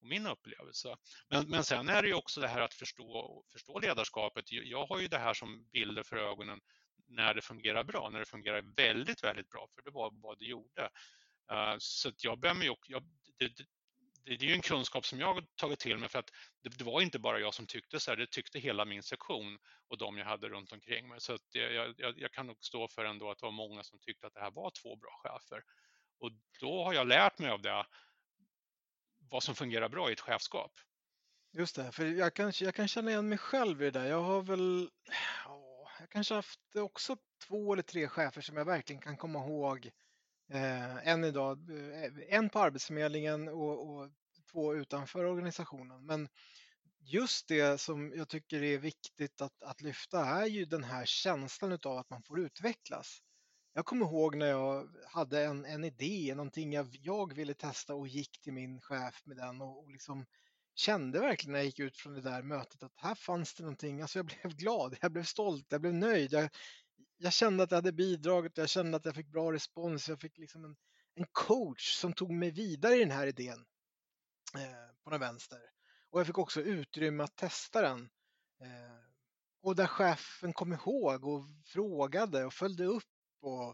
och 0.00 0.06
min 0.06 0.26
upplevelse. 0.26 0.96
Men, 1.28 1.50
men 1.50 1.64
sen 1.64 1.88
är 1.88 2.02
det 2.02 2.08
ju 2.08 2.14
också 2.14 2.40
det 2.40 2.48
här 2.48 2.60
att 2.60 2.74
förstå, 2.74 3.44
förstå 3.52 3.78
ledarskapet. 3.78 4.44
Jag 4.48 4.86
har 4.86 5.00
ju 5.00 5.08
det 5.08 5.18
här 5.18 5.34
som 5.34 5.68
bilder 5.72 6.02
för 6.02 6.16
ögonen 6.16 6.60
när 7.06 7.34
det 7.34 7.42
fungerar 7.42 7.84
bra, 7.84 8.10
när 8.10 8.18
det 8.18 8.26
fungerar 8.26 8.62
väldigt, 8.76 9.24
väldigt 9.24 9.48
bra, 9.48 9.68
för 9.74 9.82
det 9.82 9.90
var 9.90 10.10
vad 10.22 10.38
det 10.38 10.44
gjorde. 10.44 10.90
Eh, 11.52 11.74
så 11.78 12.12
jag 12.16 12.40
behöver 12.40 12.64
ju, 12.64 12.74
jag, 12.86 13.02
det, 13.38 13.66
det, 14.24 14.32
är 14.32 14.44
ju 14.44 14.52
en 14.52 14.62
kunskap 14.62 15.06
som 15.06 15.20
jag 15.20 15.34
har 15.34 15.44
tagit 15.56 15.78
till 15.78 15.98
mig 15.98 16.08
för 16.08 16.18
att 16.18 16.30
det, 16.62 16.78
det, 16.78 16.84
var 16.84 17.00
inte 17.00 17.18
bara 17.18 17.40
jag 17.40 17.54
som 17.54 17.66
tyckte 17.66 18.00
så 18.00 18.10
här, 18.10 18.16
det 18.16 18.30
tyckte 18.30 18.58
hela 18.58 18.84
min 18.84 19.02
sektion 19.02 19.58
och 19.88 19.98
de 19.98 20.18
jag 20.18 20.26
hade 20.26 20.48
runt 20.48 20.72
omkring 20.72 21.08
mig. 21.08 21.20
Så 21.20 21.32
att 21.34 21.48
jag, 21.50 21.94
jag, 21.98 22.14
jag 22.18 22.32
kan 22.32 22.46
nog 22.46 22.64
stå 22.64 22.88
för 22.88 23.04
ändå 23.04 23.30
att 23.30 23.38
det 23.38 23.46
var 23.46 23.52
många 23.52 23.82
som 23.82 23.98
tyckte 23.98 24.26
att 24.26 24.34
det 24.34 24.40
här 24.40 24.50
var 24.50 24.70
två 24.70 24.96
bra 24.96 25.20
chefer. 25.22 25.62
Och 26.18 26.30
då 26.60 26.84
har 26.84 26.92
jag 26.92 27.06
lärt 27.06 27.38
mig 27.38 27.50
av 27.50 27.62
det, 27.62 27.86
vad 29.30 29.42
som 29.42 29.54
fungerar 29.54 29.88
bra 29.88 30.10
i 30.10 30.12
ett 30.12 30.20
chefskap. 30.20 30.72
Just 31.52 31.76
det, 31.76 31.92
för 31.92 32.06
jag 32.06 32.34
kan, 32.34 32.52
jag 32.60 32.74
kan 32.74 32.88
känna 32.88 33.10
igen 33.10 33.28
mig 33.28 33.38
själv 33.38 33.82
i 33.82 33.84
det 33.84 34.00
där. 34.00 34.06
Jag 34.06 34.22
har 34.22 34.42
väl, 34.42 34.90
jag 36.00 36.10
kanske 36.10 36.34
haft 36.34 36.60
också 36.76 37.16
två 37.46 37.72
eller 37.72 37.82
tre 37.82 38.08
chefer 38.08 38.40
som 38.40 38.56
jag 38.56 38.64
verkligen 38.64 39.02
kan 39.02 39.16
komma 39.16 39.38
ihåg 39.38 39.90
eh, 40.48 41.08
än 41.08 41.24
idag. 41.24 41.70
Eh, 41.70 42.36
en 42.36 42.48
på 42.48 42.58
Arbetsförmedlingen 42.58 43.48
och, 43.48 43.90
och 43.90 44.10
två 44.52 44.74
utanför 44.74 45.24
organisationen. 45.24 46.06
Men 46.06 46.28
just 47.00 47.48
det 47.48 47.80
som 47.80 48.12
jag 48.16 48.28
tycker 48.28 48.62
är 48.62 48.78
viktigt 48.78 49.40
att, 49.40 49.62
att 49.62 49.80
lyfta 49.80 50.24
är 50.24 50.46
ju 50.46 50.64
den 50.64 50.84
här 50.84 51.04
känslan 51.04 51.78
av 51.84 51.98
att 51.98 52.10
man 52.10 52.22
får 52.22 52.40
utvecklas. 52.40 53.18
Jag 53.72 53.84
kommer 53.84 54.06
ihåg 54.06 54.36
när 54.36 54.46
jag 54.46 54.88
hade 55.06 55.44
en, 55.44 55.64
en 55.64 55.84
idé, 55.84 56.34
någonting 56.34 56.72
jag, 56.72 56.96
jag 57.02 57.34
ville 57.34 57.54
testa 57.54 57.94
och 57.94 58.08
gick 58.08 58.40
till 58.40 58.52
min 58.52 58.80
chef 58.80 59.22
med 59.24 59.36
den 59.36 59.60
och, 59.60 59.78
och 59.84 59.90
liksom 59.90 60.26
kände 60.74 61.20
verkligen 61.20 61.52
när 61.52 61.58
jag 61.58 61.66
gick 61.66 61.78
ut 61.78 61.96
från 61.96 62.14
det 62.14 62.20
där 62.20 62.42
mötet 62.42 62.82
att 62.82 62.96
här 62.96 63.14
fanns 63.14 63.54
det 63.54 63.62
någonting. 63.62 64.00
Alltså 64.00 64.18
jag 64.18 64.26
blev 64.26 64.56
glad, 64.56 64.96
jag 65.00 65.12
blev 65.12 65.24
stolt, 65.24 65.66
jag 65.68 65.80
blev 65.80 65.94
nöjd. 65.94 66.32
Jag, 66.32 66.50
jag 67.24 67.32
kände 67.32 67.62
att 67.62 67.70
jag 67.70 67.78
hade 67.78 67.92
bidragit, 67.92 68.58
jag 68.58 68.68
kände 68.68 68.96
att 68.96 69.04
jag 69.04 69.14
fick 69.14 69.28
bra 69.28 69.52
respons, 69.52 70.08
jag 70.08 70.20
fick 70.20 70.38
liksom 70.38 70.64
en, 70.64 70.76
en 71.14 71.26
coach 71.32 71.94
som 71.94 72.12
tog 72.12 72.30
mig 72.30 72.50
vidare 72.50 72.96
i 72.96 72.98
den 72.98 73.10
här 73.10 73.26
idén 73.26 73.64
eh, 74.54 74.94
på 75.04 75.10
den 75.10 75.20
vänster. 75.20 75.58
Och 76.10 76.20
jag 76.20 76.26
fick 76.26 76.38
också 76.38 76.60
utrymme 76.60 77.24
att 77.24 77.36
testa 77.36 77.82
den. 77.82 78.00
Eh, 78.60 78.98
och 79.62 79.76
där 79.76 79.86
chefen 79.86 80.52
kom 80.52 80.72
ihåg 80.72 81.24
och 81.24 81.44
frågade 81.66 82.44
och 82.44 82.52
följde 82.52 82.84
upp 82.84 83.04
och, 83.40 83.68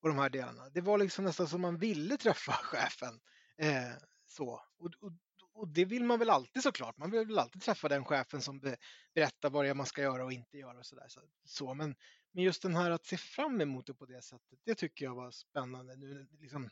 och 0.00 0.08
de 0.08 0.18
här 0.18 0.30
delarna. 0.30 0.68
Det 0.70 0.80
var 0.80 0.98
liksom 0.98 1.24
nästan 1.24 1.48
som 1.48 1.60
man 1.60 1.78
ville 1.78 2.16
träffa 2.16 2.52
chefen. 2.62 3.20
Eh, 3.58 3.92
så. 4.26 4.62
Och, 4.78 4.90
och, 5.00 5.12
och, 5.52 5.68
det 5.68 5.84
vill 5.84 6.04
man 6.04 6.18
väl 6.18 6.30
alltid 6.30 6.62
såklart. 6.62 6.98
Man 6.98 7.10
vill 7.10 7.26
väl 7.26 7.38
alltid 7.38 7.62
träffa 7.62 7.88
den 7.88 8.04
chefen 8.04 8.42
som 8.42 8.60
be, 8.60 8.76
berättar 9.14 9.50
vad 9.50 9.64
det 9.64 9.70
är 9.70 9.74
man 9.74 9.86
ska 9.86 10.02
göra 10.02 10.24
och 10.24 10.32
inte 10.32 10.58
göra 10.58 10.78
och 10.78 10.86
sådär. 10.86 11.06
Så, 11.08 11.20
så. 11.44 11.74
Men, 11.74 11.94
men 12.32 12.44
just 12.44 12.62
den 12.62 12.76
här 12.76 12.90
att 12.90 13.06
se 13.06 13.16
fram 13.16 13.60
emot 13.60 13.86
det 13.86 13.94
på 13.94 14.06
det 14.06 14.22
sättet, 14.22 14.58
det 14.64 14.74
tycker 14.74 15.04
jag 15.04 15.14
var 15.14 15.30
spännande. 15.30 15.96
Nu, 15.96 16.28
liksom, 16.40 16.70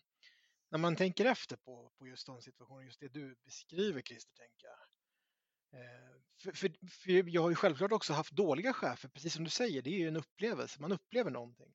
när 0.71 0.79
man 0.79 0.97
tänker 0.97 1.25
efter 1.25 1.57
på, 1.57 1.93
på 1.99 2.07
just 2.07 2.27
de 2.27 2.43
situationer, 2.43 2.83
just 2.83 3.01
det 3.01 3.09
du 3.09 3.37
beskriver 3.45 4.03
Christer, 4.03 4.35
tänker 4.35 4.67
jag. 4.67 4.79
Eh, 5.73 6.21
för, 6.43 6.53
för, 6.53 6.89
för, 6.89 7.29
jag 7.29 7.43
har 7.43 7.51
ju 7.51 7.55
självklart 7.55 7.93
också 7.93 8.13
haft 8.13 8.33
dåliga 8.33 8.73
chefer, 8.73 9.09
precis 9.09 9.35
som 9.35 9.45
du 9.45 9.51
säger, 9.51 9.83
det 9.83 9.91
är 9.91 9.99
ju 9.99 10.09
en 10.09 10.17
upplevelse, 10.17 10.81
man 10.81 10.93
upplever 10.93 11.31
någonting. 11.31 11.75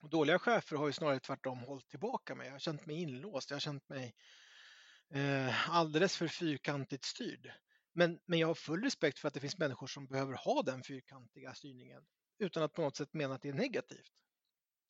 Och 0.00 0.10
dåliga 0.10 0.38
chefer 0.38 0.76
har 0.76 0.86
ju 0.86 0.92
snarare 0.92 1.20
tvärtom 1.20 1.58
hållit 1.58 1.88
tillbaka 1.88 2.34
mig, 2.34 2.46
jag 2.46 2.54
har 2.54 2.58
känt 2.58 2.86
mig 2.86 2.96
inlåst, 2.96 3.50
jag 3.50 3.54
har 3.54 3.60
känt 3.60 3.88
mig 3.88 4.14
eh, 5.14 5.70
alldeles 5.70 6.16
för 6.16 6.28
fyrkantigt 6.28 7.04
styrd. 7.04 7.52
Men, 7.92 8.20
men 8.26 8.38
jag 8.38 8.46
har 8.46 8.54
full 8.54 8.82
respekt 8.82 9.18
för 9.18 9.28
att 9.28 9.34
det 9.34 9.40
finns 9.40 9.58
människor 9.58 9.86
som 9.86 10.06
behöver 10.06 10.34
ha 10.34 10.62
den 10.62 10.82
fyrkantiga 10.82 11.54
styrningen 11.54 12.06
utan 12.38 12.62
att 12.62 12.72
på 12.72 12.82
något 12.82 12.96
sätt 12.96 13.14
mena 13.14 13.34
att 13.34 13.42
det 13.42 13.48
är 13.48 13.52
negativt. 13.52 14.12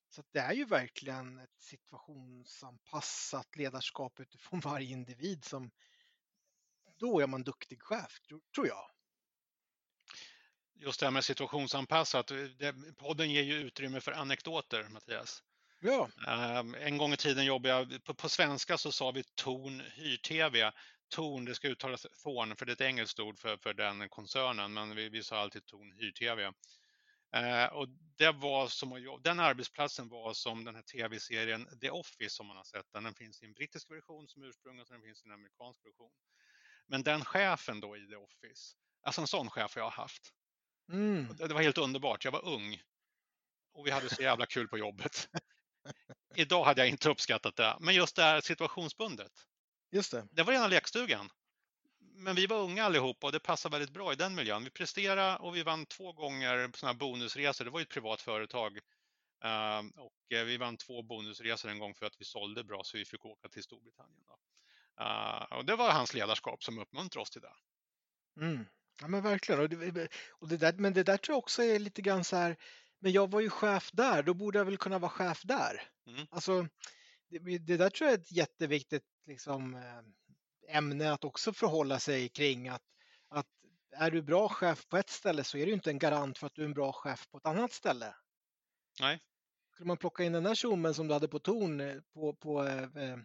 Så 0.09 0.23
det 0.33 0.39
är 0.39 0.53
ju 0.53 0.65
verkligen 0.65 1.39
ett 1.39 1.63
situationsanpassat 1.63 3.57
ledarskap 3.57 4.21
utifrån 4.21 4.61
varje 4.65 4.89
individ 4.89 5.45
som 5.45 5.71
då 6.99 7.21
är 7.21 7.27
man 7.27 7.43
duktig 7.43 7.83
chef, 7.83 8.21
tror 8.55 8.67
jag. 8.67 8.91
Just 10.75 11.01
det 11.01 11.07
här 11.07 11.11
med 11.11 11.25
situationsanpassat, 11.25 12.27
det, 12.27 12.97
podden 12.97 13.31
ger 13.31 13.43
ju 13.43 13.55
utrymme 13.55 14.01
för 14.01 14.13
anekdoter, 14.13 14.89
Mattias. 14.89 15.43
Ja. 15.81 16.09
Um, 16.61 16.75
en 16.75 16.99
gång 16.99 17.13
i 17.13 17.17
tiden 17.17 17.45
jobbade 17.45 17.75
jag, 17.75 18.05
på, 18.05 18.15
på 18.15 18.29
svenska 18.29 18.79
så 18.79 18.93
sa 18.93 19.11
vi 19.11 19.25
Torn 19.35 19.81
hyr-tv. 19.81 20.73
Torn, 21.09 21.45
det 21.45 21.55
ska 21.55 21.69
uttalas 21.69 22.07
Thorn, 22.23 22.57
för 22.57 22.67
det 22.67 22.73
är 22.73 22.75
ett 22.75 22.81
engelskt 22.81 23.21
ord 23.21 23.39
för, 23.39 23.57
för 23.57 23.75
den 23.75 24.09
koncernen, 24.09 24.73
men 24.73 24.95
vi, 24.95 25.09
vi 25.09 25.23
sa 25.23 25.39
alltid 25.39 25.67
Torn 25.67 25.93
hyr-tv. 25.93 26.53
Eh, 27.35 27.67
och 27.67 27.89
det 28.17 28.33
var 28.33 28.69
som, 28.69 29.19
den 29.23 29.41
arbetsplatsen 29.41 30.09
var 30.09 30.35
som 30.35 30.65
den 30.65 30.75
här 30.75 30.83
tv-serien 30.83 31.79
The 31.81 31.91
Office 31.91 32.31
som 32.31 32.47
man 32.47 32.57
har 32.57 32.65
sett. 32.65 32.93
Den 32.93 33.15
finns 33.15 33.43
i 33.43 33.47
en 33.47 33.53
brittisk 33.53 33.91
version 33.91 34.29
som 34.29 34.43
ursprung 34.43 34.81
och 34.81 34.87
den 34.89 35.03
finns 35.03 35.25
i 35.25 35.29
en 35.29 35.35
amerikansk 35.35 35.85
version. 35.85 36.11
Men 36.87 37.03
den 37.03 37.25
chefen 37.25 37.81
då 37.81 37.97
i 37.97 38.07
The 38.07 38.17
Office, 38.17 38.77
alltså 39.03 39.21
en 39.21 39.27
sån 39.27 39.51
chef 39.51 39.75
har 39.75 39.83
jag 39.83 39.91
haft. 39.91 40.33
Mm. 40.93 41.37
Det 41.37 41.55
var 41.55 41.63
helt 41.63 41.79
underbart. 41.79 42.25
Jag 42.25 42.33
var 42.33 42.45
ung 42.45 42.83
och 43.73 43.87
vi 43.87 43.91
hade 43.91 44.15
så 44.15 44.23
jävla 44.23 44.47
kul 44.47 44.69
på 44.69 44.79
jobbet. 44.79 45.29
Idag 46.35 46.65
hade 46.65 46.81
jag 46.81 46.89
inte 46.89 47.09
uppskattat 47.09 47.57
det, 47.57 47.77
men 47.81 47.95
just 47.95 48.17
det 48.17 48.23
här 48.23 48.41
situationsbundet. 48.41 49.33
Just 49.91 50.11
det. 50.11 50.29
Det 50.31 50.43
var 50.43 50.53
rena 50.53 50.69
lekstugan 50.69 51.31
men 52.15 52.37
vi 52.37 52.47
var 52.47 52.63
unga 52.63 52.85
allihopa 52.85 53.27
och 53.27 53.33
det 53.33 53.41
passade 53.41 53.73
väldigt 53.79 53.95
bra 53.95 54.13
i 54.13 54.17
den 54.17 54.35
miljön. 54.35 54.65
Vi 54.65 54.71
presterade 54.71 55.37
och 55.37 55.57
vi 55.57 55.63
vann 55.63 55.87
två 55.87 56.13
gånger 56.13 56.69
på 56.69 56.79
sådana 56.79 56.99
bonusresor. 56.99 57.65
Det 57.65 57.71
var 57.71 57.81
ju 57.81 57.83
ett 57.83 57.89
privat 57.89 58.21
företag. 58.21 58.79
Ehm, 59.45 59.91
och 59.91 60.33
eh, 60.33 60.45
vi 60.45 60.57
vann 60.57 60.77
två 60.77 61.03
bonusresor 61.03 61.71
en 61.71 61.79
gång 61.79 61.95
för 61.95 62.07
att 62.07 62.21
vi 62.21 62.25
sålde 62.25 62.65
bra 62.65 62.85
så 62.85 62.97
vi 62.99 63.05
fick 63.05 63.25
åka 63.25 63.49
till 63.49 63.63
Storbritannien. 63.63 64.25
Då. 64.27 64.39
Ehm, 65.05 65.59
och 65.59 65.65
det 65.65 65.77
var 65.77 65.93
hans 65.93 66.15
ledarskap 66.15 66.65
som 66.65 66.79
uppmuntrade 66.79 67.23
oss 67.23 67.31
till 67.31 67.41
det. 67.41 67.55
Mm. 68.41 68.67
Ja 69.01 69.09
men 69.09 69.23
verkligen. 69.23 69.61
Och 69.61 69.69
det, 69.69 70.09
och 70.31 70.49
det 70.49 70.57
där, 70.57 70.73
men 70.73 70.93
det 70.93 71.03
där 71.03 71.17
tror 71.17 71.35
jag 71.35 71.39
också 71.39 71.63
är 71.63 71.79
lite 71.79 72.03
grann 72.03 72.25
så 72.25 72.37
här, 72.37 72.57
men 72.99 73.13
jag 73.13 73.31
var 73.31 73.41
ju 73.41 73.51
chef 73.51 73.91
där, 73.93 74.23
då 74.23 74.35
borde 74.35 74.59
jag 74.59 74.65
väl 74.65 74.77
kunna 74.77 74.99
vara 74.99 75.11
chef 75.11 75.43
där. 75.43 75.83
Mm. 76.07 76.27
Alltså, 76.31 76.69
det, 77.29 77.59
det, 77.59 77.77
där 77.77 77.91
tror 77.91 78.11
jag 78.11 78.19
är 78.19 78.21
ett 78.21 78.33
jätteviktigt 78.33 79.05
liksom, 79.27 79.75
eh, 79.75 80.03
ämne 80.69 81.13
att 81.13 81.25
också 81.25 81.53
förhålla 81.53 81.99
sig 81.99 82.29
kring 82.29 82.69
att, 82.69 82.83
att 83.29 83.47
är 83.93 84.11
du 84.11 84.23
bra 84.23 84.49
chef 84.49 84.87
på 84.89 84.97
ett 84.97 85.11
ställe 85.11 85.45
så 85.45 85.59
är 85.59 85.67
du 85.67 85.73
inte 85.73 85.91
en 85.91 85.99
garant 85.99 86.39
för 86.39 86.47
att 86.47 86.55
du 86.55 86.63
är 86.63 86.67
en 86.67 86.75
bra 86.75 86.93
chef 86.93 87.29
på 87.31 87.39
ett 87.39 87.47
annat 87.47 87.73
ställe. 87.73 88.15
Nej. 89.01 89.21
Skulle 89.75 89.87
man 89.87 89.97
plocka 89.97 90.25
in 90.25 90.33
den 90.33 90.45
där 90.45 90.55
tjommen 90.55 90.95
som 90.95 91.09
du 91.09 91.15
hade 91.15 91.29
på 91.29 91.39
Torn 91.39 91.81
eh, 91.81 91.97
på, 92.15 92.35
på 92.35 92.67
eh, 92.67 93.19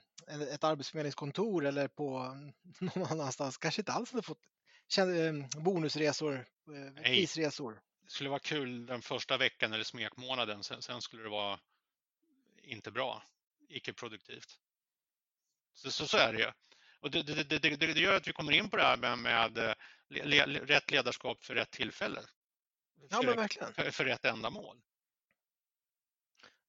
ett 0.53 0.63
arbetsförmedlingskontor 0.63 1.65
eller 1.65 1.87
på 1.87 2.37
någon 2.79 3.03
annanstans 3.11 3.57
kanske 3.57 3.81
inte 3.81 3.91
alls 3.91 4.11
hade 4.11 4.23
fått 4.23 4.41
bonusresor, 5.57 6.45
prisresor. 7.03 7.81
det 8.03 8.09
skulle 8.11 8.29
vara 8.29 8.39
kul 8.39 8.85
den 8.85 9.01
första 9.01 9.37
veckan 9.37 9.73
eller 9.73 9.83
smekmånaden, 9.83 10.63
sen, 10.63 10.81
sen 10.81 11.01
skulle 11.01 11.23
det 11.23 11.29
vara 11.29 11.59
inte 12.63 12.91
bra, 12.91 13.23
icke-produktivt. 13.69 14.59
Så, 15.73 15.91
så, 15.91 16.07
så, 16.07 16.17
är 16.17 16.33
det 16.33 16.39
ju. 16.39 16.51
Och 16.99 17.11
det, 17.11 17.23
det, 17.23 17.43
det, 17.43 17.77
det, 17.77 17.99
gör 17.99 18.15
att 18.15 18.27
vi 18.27 18.33
kommer 18.33 18.51
in 18.51 18.69
på 18.69 18.77
det 18.77 18.83
här 18.83 18.97
med, 18.97 19.17
med 19.17 19.57
eh, 19.57 19.73
le, 20.09 20.45
rätt 20.45 20.91
ledarskap 20.91 21.43
för 21.43 21.55
rätt 21.55 21.71
tillfälle. 21.71 22.21
Ja, 23.09 23.21
men 23.21 23.35
verkligen. 23.35 23.73
För, 23.73 23.91
för 23.91 24.05
rätt 24.05 24.25
ändamål. 24.25 24.81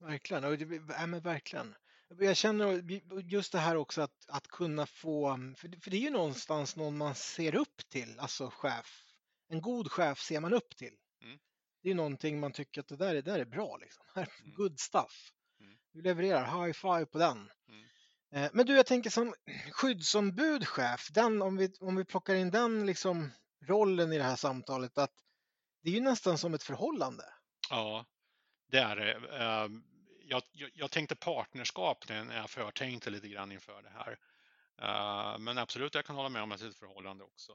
Verkligen, 0.00 0.42
ja, 0.88 1.06
men 1.06 1.20
verkligen. 1.20 1.74
Jag 2.18 2.36
känner 2.36 2.82
just 3.20 3.52
det 3.52 3.58
här 3.58 3.76
också 3.76 4.02
att, 4.02 4.28
att 4.28 4.48
kunna 4.48 4.86
få, 4.86 5.36
för, 5.56 5.80
för 5.80 5.90
det 5.90 5.96
är 5.96 6.00
ju 6.00 6.10
någonstans 6.10 6.76
någon 6.76 6.96
man 6.96 7.14
ser 7.14 7.54
upp 7.54 7.88
till, 7.88 8.18
alltså 8.18 8.50
chef. 8.50 9.04
En 9.48 9.60
god 9.60 9.90
chef 9.90 10.20
ser 10.20 10.40
man 10.40 10.52
upp 10.52 10.76
till. 10.76 10.96
Mm. 11.22 11.38
Det 11.82 11.90
är 11.90 11.94
någonting 11.94 12.40
man 12.40 12.52
tycker 12.52 12.80
att 12.80 12.88
det 12.88 12.96
där, 12.96 13.14
det 13.14 13.22
där 13.22 13.38
är 13.38 13.44
bra, 13.44 13.76
liksom. 13.76 14.04
Mm. 14.16 14.54
good 14.54 14.80
stuff. 14.80 15.32
Mm. 15.60 15.78
Du 15.92 16.02
levererar, 16.02 16.66
high 16.66 16.72
five 16.72 17.06
på 17.06 17.18
den. 17.18 17.50
Mm. 17.68 17.88
Eh, 18.32 18.50
men 18.52 18.66
du, 18.66 18.76
jag 18.76 18.86
tänker 18.86 19.10
som 19.10 19.34
skyddsombud, 19.72 20.68
chef, 20.68 21.08
den, 21.10 21.42
om, 21.42 21.56
vi, 21.56 21.72
om 21.80 21.96
vi 21.96 22.04
plockar 22.04 22.34
in 22.34 22.50
den 22.50 22.86
liksom, 22.86 23.30
rollen 23.66 24.12
i 24.12 24.18
det 24.18 24.24
här 24.24 24.36
samtalet, 24.36 24.98
att 24.98 25.14
det 25.82 25.90
är 25.90 25.94
ju 25.94 26.00
nästan 26.00 26.38
som 26.38 26.54
ett 26.54 26.62
förhållande. 26.62 27.24
Ja, 27.70 28.06
det 28.66 28.78
är 28.78 28.96
det. 28.96 29.38
Ehm, 29.38 29.84
jag, 30.24 30.42
jag, 30.52 30.90
tänkte 30.90 31.16
partnerskap 31.16 32.08
när 32.08 32.36
jag 32.36 32.50
förtänkte 32.50 33.10
lite 33.10 33.28
grann 33.28 33.52
inför 33.52 33.82
det 33.82 33.90
här. 33.90 34.18
Ehm, 34.78 35.44
men 35.44 35.58
absolut, 35.58 35.94
jag 35.94 36.04
kan 36.04 36.16
hålla 36.16 36.28
med 36.28 36.42
om 36.42 36.52
att 36.52 36.60
det 36.60 36.66
är 36.66 36.70
ett 36.70 36.76
förhållande 36.76 37.24
också. 37.24 37.52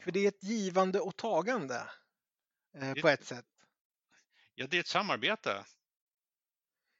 För 0.00 0.10
det 0.10 0.24
är 0.24 0.28
ett 0.28 0.42
givande 0.42 1.00
och 1.00 1.16
tagande 1.16 1.88
eh, 2.74 2.94
på 2.94 3.08
ett 3.08 3.24
sätt. 3.24 3.46
Ja, 4.54 4.66
det 4.66 4.76
är 4.76 4.80
ett 4.80 4.86
samarbete. 4.86 5.64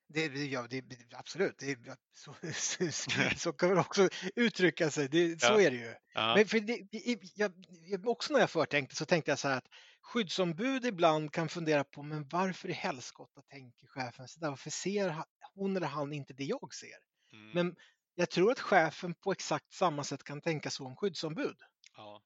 Det, 0.09 0.27
ja, 0.27 0.67
det, 0.71 0.85
absolut, 1.13 1.59
det, 1.59 1.97
så, 2.15 2.35
så, 3.37 3.53
kan 3.53 3.69
man 3.69 3.79
också 3.79 4.09
uttrycka 4.37 4.91
sig. 4.91 5.09
Det, 5.09 5.41
så 5.43 5.61
är 5.61 5.71
det 5.71 5.77
ju. 5.77 5.95
Ja. 6.15 6.35
Men 6.37 6.47
för 6.47 6.61
det, 6.61 6.87
jag, 7.35 7.53
också 8.09 8.33
när 8.33 8.41
jag 8.41 8.51
förtänkte 8.51 8.97
så 8.97 9.05
tänkte 9.05 9.31
jag 9.31 9.39
så 9.39 9.49
här 9.49 9.57
att 9.57 9.69
skyddsombud 10.01 10.85
ibland 10.85 11.33
kan 11.33 11.49
fundera 11.49 11.85
på 11.85 12.03
men 12.03 12.29
varför 12.29 12.69
i 12.69 12.73
helskotta 12.73 13.43
tänker 13.43 13.87
chefen 13.87 14.29
så 14.29 14.41
där? 14.41 14.49
Varför 14.49 14.71
ser 14.71 15.25
hon 15.55 15.77
eller 15.77 15.87
han 15.87 16.13
inte 16.13 16.33
det 16.33 16.45
jag 16.45 16.75
ser? 16.75 16.99
Mm. 17.33 17.51
Men 17.55 17.77
jag 18.15 18.31
tror 18.31 18.53
att 18.53 18.61
chefen 18.61 19.15
på 19.15 19.33
exakt 19.33 19.73
samma 19.73 20.05
sätt 20.05 20.25
kan 20.25 20.41
tänka 20.41 20.71
så 20.71 20.87
om 20.87 20.97
skyddsombud. 20.97 21.57
Ja 21.97 22.23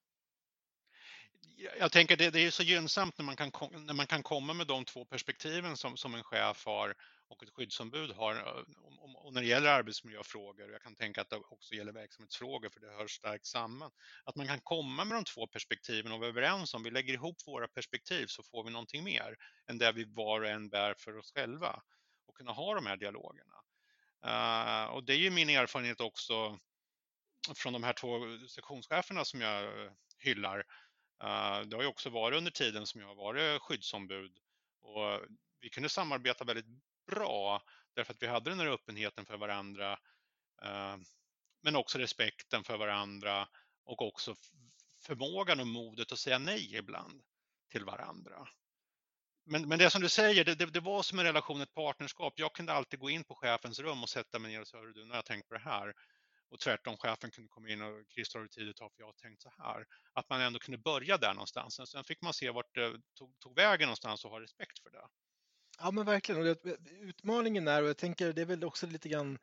jag 1.78 1.92
tänker 1.92 2.16
det, 2.16 2.30
det 2.30 2.46
är 2.46 2.50
så 2.50 2.62
gynnsamt 2.62 3.18
när 3.18 3.24
man, 3.24 3.36
kan, 3.36 3.50
när 3.72 3.94
man 3.94 4.06
kan 4.06 4.22
komma 4.22 4.52
med 4.52 4.66
de 4.66 4.84
två 4.84 5.04
perspektiven 5.04 5.76
som, 5.76 5.96
som 5.96 6.14
en 6.14 6.24
chef 6.24 6.66
har 6.66 6.94
och 7.28 7.42
ett 7.42 7.50
skyddsombud 7.50 8.10
har. 8.10 8.34
Eh, 8.34 8.64
och, 8.98 9.32
när 9.32 9.40
det 9.40 9.46
gäller 9.46 9.70
arbetsmiljöfrågor, 9.70 10.72
jag 10.72 10.82
kan 10.82 10.94
tänka 10.94 11.20
att 11.20 11.30
det 11.30 11.36
också 11.36 11.74
gäller 11.74 11.92
verksamhetsfrågor 11.92 12.68
för 12.68 12.80
det 12.80 12.92
hör 12.92 13.06
starkt 13.06 13.46
samman. 13.46 13.90
Att 14.24 14.36
man 14.36 14.46
kan 14.46 14.60
komma 14.60 15.04
med 15.04 15.16
de 15.16 15.24
två 15.24 15.46
perspektiven 15.46 16.12
och 16.12 16.18
vara 16.18 16.28
överens 16.28 16.74
om, 16.74 16.82
vi 16.82 16.90
lägger 16.90 17.14
ihop 17.14 17.36
våra 17.46 17.68
perspektiv 17.68 18.26
så 18.26 18.42
får 18.42 18.64
vi 18.64 18.70
någonting 18.70 19.04
mer 19.04 19.36
än 19.66 19.78
det 19.78 19.92
vi 19.92 20.04
var 20.04 20.40
och 20.40 20.48
en 20.48 20.68
bär 20.68 20.94
för 20.94 21.18
oss 21.18 21.32
själva 21.32 21.82
och 22.26 22.36
kunna 22.36 22.52
ha 22.52 22.74
de 22.74 22.86
här 22.86 22.96
dialogerna. 22.96 23.54
Uh, 24.26 24.94
och 24.94 25.04
det 25.04 25.12
är 25.12 25.18
ju 25.18 25.30
min 25.30 25.50
erfarenhet 25.50 26.00
också 26.00 26.58
från 27.54 27.72
de 27.72 27.82
här 27.82 27.92
två 27.92 28.20
sektionscheferna 28.48 29.24
som 29.24 29.40
jag 29.40 29.72
hyllar 30.18 30.64
Eh, 31.22 31.60
det 31.60 31.76
har 31.76 31.82
ju 31.82 31.88
också 31.88 32.10
varit 32.10 32.38
under 32.38 32.50
tiden 32.50 32.86
som 32.86 33.00
jag 33.00 33.08
har 33.08 33.14
varit 33.14 33.62
skyddsombud 33.62 34.38
och 34.82 35.20
vi 35.60 35.70
kunde 35.70 35.88
samarbeta 35.88 36.44
väldigt 36.44 36.82
bra 37.06 37.62
därför 37.94 38.12
att 38.12 38.22
vi 38.22 38.26
hade 38.26 38.50
den 38.50 38.60
här 38.60 38.66
öppenheten 38.66 39.26
för 39.26 39.36
varandra 39.36 39.92
eh, 40.62 40.96
men 41.62 41.76
också 41.76 41.98
respekten 41.98 42.64
för 42.64 42.76
varandra 42.76 43.48
och 43.84 44.02
också 44.02 44.34
förmågan 45.00 45.60
och 45.60 45.66
modet 45.66 46.12
att 46.12 46.18
säga 46.18 46.38
nej 46.38 46.76
ibland 46.76 47.22
till 47.70 47.84
varandra. 47.84 48.48
Men, 49.44 49.68
men 49.68 49.78
det 49.78 49.90
som 49.90 50.02
du 50.02 50.08
säger, 50.08 50.44
det, 50.44 50.54
det, 50.54 50.66
det, 50.66 50.80
var 50.80 51.02
som 51.02 51.18
en 51.18 51.24
relation, 51.24 51.60
ett 51.60 51.74
partnerskap. 51.74 52.34
Jag 52.36 52.52
kunde 52.52 52.72
alltid 52.72 53.00
gå 53.00 53.10
in 53.10 53.24
på 53.24 53.34
chefens 53.34 53.78
rum 53.78 54.02
och 54.02 54.08
sätta 54.08 54.38
mig 54.38 54.50
ner 54.52 54.60
och 54.60 54.68
säga, 54.68 54.82
du, 54.82 55.04
nu 55.04 55.08
har 55.08 55.16
jag 55.16 55.24
tänkt 55.24 55.48
på 55.48 55.54
det 55.54 55.60
här 55.60 55.94
och 56.50 56.60
tvärtom 56.60 56.96
chefen 56.96 57.30
kunde 57.30 57.48
komma 57.48 57.68
in 57.68 57.82
och 57.82 58.04
Christer 58.14 58.38
har 58.38 58.42
du 58.42 58.48
tid 58.48 58.70
att 58.70 58.76
ta 58.76 58.90
för 58.90 59.00
jag 59.02 59.06
har 59.06 59.12
tänkt 59.12 59.42
så 59.42 59.52
här. 59.58 59.86
Att 60.12 60.28
man 60.28 60.40
ändå 60.40 60.58
kunde 60.58 60.78
börja 60.78 61.16
där 61.16 61.34
någonstans. 61.34 61.80
Sen 61.90 62.04
fick 62.04 62.22
man 62.22 62.34
se 62.34 62.50
vart 62.50 62.74
det 62.74 63.00
tog, 63.14 63.40
tog 63.40 63.56
vägen 63.56 63.86
någonstans 63.86 64.24
och 64.24 64.30
ha 64.30 64.40
respekt 64.40 64.82
för 64.82 64.90
det. 64.90 65.06
Ja 65.78 65.90
men 65.90 66.04
verkligen. 66.04 66.40
Och 66.40 66.46
det, 66.46 66.76
utmaningen 66.90 67.68
är, 67.68 67.82
och 67.82 67.88
jag 67.88 67.96
tänker 67.96 68.32
det 68.32 68.40
är 68.40 68.46
väl 68.46 68.64
också 68.64 68.86
lite 68.86 69.08
grann 69.08 69.38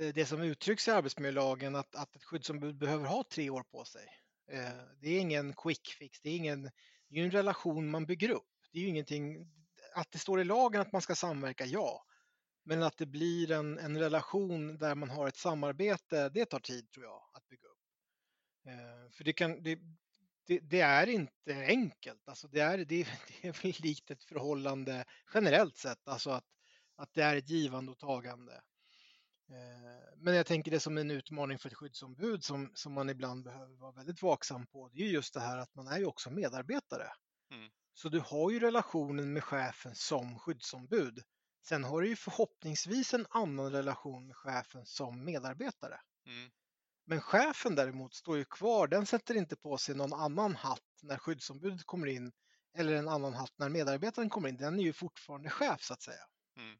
eh, 0.00 0.14
det 0.14 0.26
som 0.26 0.42
uttrycks 0.42 0.88
i 0.88 0.90
arbetsmiljölagen 0.90 1.74
att, 1.74 1.94
att 1.94 2.16
ett 2.16 2.24
skyddsombud 2.24 2.78
behöver 2.78 3.04
ha 3.04 3.24
tre 3.30 3.50
år 3.50 3.62
på 3.62 3.84
sig. 3.84 4.06
Eh, 4.50 4.84
det 5.00 5.08
är 5.08 5.20
ingen 5.20 5.52
quick 5.52 5.88
fix, 5.98 6.20
det 6.20 6.30
är, 6.30 6.36
ingen, 6.36 6.70
det 7.08 7.20
är 7.20 7.24
en 7.24 7.30
relation 7.30 7.90
man 7.90 8.06
bygger 8.06 8.30
upp. 8.30 8.48
Det 8.72 8.78
är 8.78 8.82
ju 8.82 8.88
ingenting, 8.88 9.50
att 9.94 10.10
det 10.10 10.18
står 10.18 10.40
i 10.40 10.44
lagen 10.44 10.80
att 10.80 10.92
man 10.92 11.02
ska 11.02 11.14
samverka, 11.14 11.66
ja. 11.66 12.04
Men 12.64 12.82
att 12.82 12.96
det 12.96 13.06
blir 13.06 13.50
en, 13.50 13.78
en 13.78 13.98
relation 13.98 14.78
där 14.78 14.94
man 14.94 15.10
har 15.10 15.28
ett 15.28 15.36
samarbete, 15.36 16.28
det 16.28 16.44
tar 16.44 16.60
tid 16.60 16.90
tror 16.90 17.04
jag 17.04 17.22
att 17.32 17.48
bygga 17.48 17.68
upp. 17.68 17.78
Eh, 18.66 19.10
för 19.10 19.24
det, 19.24 19.32
kan, 19.32 19.62
det, 19.62 19.78
det, 20.46 20.58
det, 20.58 20.80
är 20.80 21.06
inte 21.06 21.54
enkelt, 21.54 22.28
alltså 22.28 22.48
det, 22.48 22.60
är, 22.60 22.78
det, 22.78 22.84
det 23.42 23.48
är 23.48 23.62
väl 23.62 23.74
likt 23.78 24.10
ett 24.10 24.24
förhållande 24.24 25.04
generellt 25.34 25.76
sett, 25.76 26.08
alltså 26.08 26.30
att, 26.30 26.46
att 26.96 27.14
det 27.14 27.22
är 27.22 27.36
ett 27.36 27.48
givande 27.48 27.92
och 27.92 27.98
tagande. 27.98 28.62
Eh, 29.48 30.14
men 30.16 30.34
jag 30.34 30.46
tänker 30.46 30.70
det 30.70 30.80
som 30.80 30.98
en 30.98 31.10
utmaning 31.10 31.58
för 31.58 31.68
ett 31.68 31.74
skyddsombud 31.74 32.44
som, 32.44 32.70
som 32.74 32.92
man 32.92 33.10
ibland 33.10 33.44
behöver 33.44 33.76
vara 33.76 33.92
väldigt 33.92 34.22
vaksam 34.22 34.66
på, 34.66 34.88
det 34.88 35.02
är 35.02 35.06
just 35.06 35.34
det 35.34 35.40
här 35.40 35.58
att 35.58 35.74
man 35.74 35.86
är 35.86 35.98
ju 35.98 36.06
också 36.06 36.30
medarbetare. 36.30 37.08
Mm. 37.50 37.70
Så 37.94 38.08
du 38.08 38.20
har 38.20 38.50
ju 38.50 38.60
relationen 38.60 39.32
med 39.32 39.44
chefen 39.44 39.94
som 39.94 40.38
skyddsombud. 40.38 41.22
Sen 41.62 41.84
har 41.84 42.00
du 42.00 42.08
ju 42.08 42.16
förhoppningsvis 42.16 43.14
en 43.14 43.26
annan 43.30 43.72
relation 43.72 44.26
med 44.26 44.36
chefen 44.36 44.86
som 44.86 45.24
medarbetare. 45.24 46.00
Mm. 46.26 46.50
Men 47.04 47.20
chefen 47.20 47.74
däremot 47.74 48.14
står 48.14 48.36
ju 48.36 48.44
kvar, 48.44 48.86
den 48.86 49.06
sätter 49.06 49.34
inte 49.34 49.56
på 49.56 49.78
sig 49.78 49.94
någon 49.94 50.12
annan 50.12 50.56
hatt 50.56 50.98
när 51.02 51.18
skyddsombudet 51.18 51.84
kommer 51.84 52.06
in 52.06 52.32
eller 52.74 52.92
en 52.94 53.08
annan 53.08 53.34
hatt 53.34 53.52
när 53.56 53.68
medarbetaren 53.68 54.30
kommer 54.30 54.48
in. 54.48 54.56
Den 54.56 54.78
är 54.78 54.82
ju 54.82 54.92
fortfarande 54.92 55.50
chef 55.50 55.82
så 55.82 55.92
att 55.92 56.02
säga. 56.02 56.24
Mm. 56.56 56.78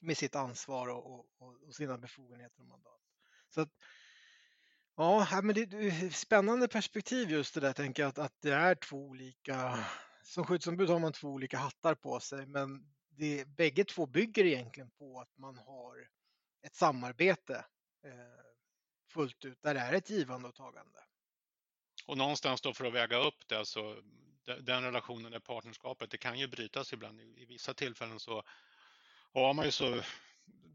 Med 0.00 0.18
sitt 0.18 0.36
ansvar 0.36 0.88
och, 0.88 1.06
och, 1.06 1.26
och, 1.38 1.74
sina 1.74 1.98
befogenheter 1.98 2.60
och 2.60 2.68
mandat. 2.68 3.00
Så 3.48 3.60
att, 3.60 3.70
ja, 4.96 5.40
men 5.42 5.54
det 5.54 5.60
är 5.60 6.10
spännande 6.10 6.68
perspektiv 6.68 7.30
just 7.30 7.54
det 7.54 7.60
där 7.60 7.72
tänker 7.72 8.02
jag 8.02 8.08
att, 8.08 8.18
att 8.18 8.36
det 8.40 8.52
är 8.52 8.74
två 8.74 8.96
olika 8.96 9.84
som 10.22 10.44
skyddsombud 10.44 10.90
har 10.90 10.98
man 10.98 11.12
två 11.12 11.28
olika 11.28 11.58
hattar 11.58 11.94
på 11.94 12.20
sig 12.20 12.46
men 12.46 12.97
det, 13.18 13.44
bägge 13.44 13.84
två 13.84 14.06
bygger 14.06 14.44
egentligen 14.44 14.90
på 14.90 15.20
att 15.20 15.38
man 15.38 15.58
har 15.58 16.08
ett 16.62 16.74
samarbete 16.74 17.64
eh, 18.04 18.12
fullt 19.12 19.44
ut 19.44 19.62
där 19.62 19.74
det 19.74 19.80
är 19.80 19.92
ett 19.92 20.10
givande 20.10 20.48
och 20.48 20.54
tagande. 20.54 21.04
Och 22.06 22.18
någonstans 22.18 22.60
då 22.60 22.74
för 22.74 22.84
att 22.84 22.94
väga 22.94 23.16
upp 23.16 23.48
det, 23.48 23.58
alltså, 23.58 24.02
så 24.44 24.58
den 24.60 24.82
relationen, 24.82 25.32
det 25.32 25.40
partnerskapet, 25.40 26.10
det 26.10 26.18
kan 26.18 26.38
ju 26.38 26.48
brytas 26.48 26.92
ibland. 26.92 27.20
I, 27.20 27.44
vissa 27.44 27.74
tillfällen 27.74 28.20
så 28.20 28.42
har 29.32 29.54
man 29.54 29.64
ju 29.64 29.70
så 29.70 30.02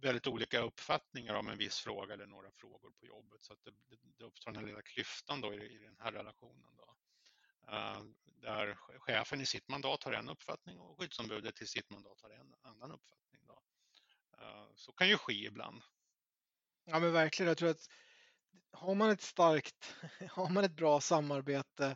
väldigt 0.02 0.28
olika 0.28 0.60
uppfattningar 0.60 1.34
om 1.34 1.48
en 1.48 1.58
viss 1.58 1.80
fråga 1.80 2.14
eller 2.14 2.26
några 2.26 2.52
frågor 2.52 2.92
på 3.00 3.06
jobbet 3.06 3.44
så 3.44 3.54
att 3.54 3.64
det, 3.64 3.72
det 4.18 4.26
uppstår 4.26 4.52
den 4.52 4.60
här 4.60 4.68
lilla 4.68 4.82
klyftan 4.82 5.42
då 5.42 5.54
i, 5.54 5.58
i 5.58 5.78
den 5.78 5.96
här 6.00 6.12
relationen. 6.12 6.76
Då. 6.78 6.96
Eh, 7.68 8.02
där 8.42 8.76
chefen 9.00 9.42
i 9.42 9.46
sitt 9.46 9.68
mandat 9.68 10.04
har 10.04 10.12
en 10.12 10.30
uppfattning 10.30 10.80
och 10.80 11.00
skyddsombudet 11.00 11.62
i 11.62 11.68
sitt 11.68 11.90
mandat 11.90 12.22
har 12.22 12.30
en 12.30 12.54
annan 12.62 12.92
uppfattning. 12.92 13.42
Då. 13.48 13.62
Eh, 14.38 14.68
så 14.76 14.92
kan 14.92 15.10
ju 15.10 15.18
ske 15.18 15.34
ibland. 15.34 15.82
Ja 16.86 17.00
men 17.00 17.14
verkligen, 17.14 17.48
jag 17.48 17.58
tror 17.58 17.70
att 17.70 17.88
har 18.72 18.96
man 18.96 19.10
ett 19.10 19.22
starkt, 19.22 19.96
har 20.30 20.50
man 20.50 20.64
ett 20.64 20.76
bra 20.76 21.02
samarbete 21.02 21.96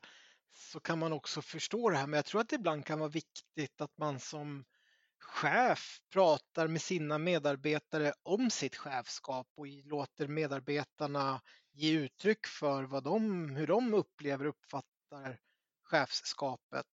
så 0.52 0.80
kan 0.80 1.00
man 1.00 1.14
också 1.14 1.42
förstå 1.42 1.90
det 1.90 1.98
här. 1.98 2.08
Men 2.08 2.18
jag 2.18 2.26
tror 2.26 2.42
att 2.42 2.50
det 2.50 2.56
ibland 2.56 2.86
kan 2.86 3.00
vara 3.00 3.10
viktigt 3.10 3.82
att 3.82 3.98
man 3.98 4.20
som 4.20 4.66
chef 5.20 6.00
pratar 6.14 6.68
med 6.68 6.82
sina 6.82 7.18
medarbetare 7.18 8.14
om 8.24 8.50
sitt 8.50 8.76
chefskap 8.76 9.48
och 9.56 9.68
låter 9.68 10.28
medarbetarna 10.28 11.42
ge 11.74 11.92
uttryck 11.92 12.48
för 12.48 12.84
vad 12.84 13.04
de, 13.04 13.50
hur 13.56 13.68
de 13.68 13.94
upplever 13.94 14.46
och 14.46 14.50
uppfattar 14.50 15.40
chefskapet. 15.90 16.86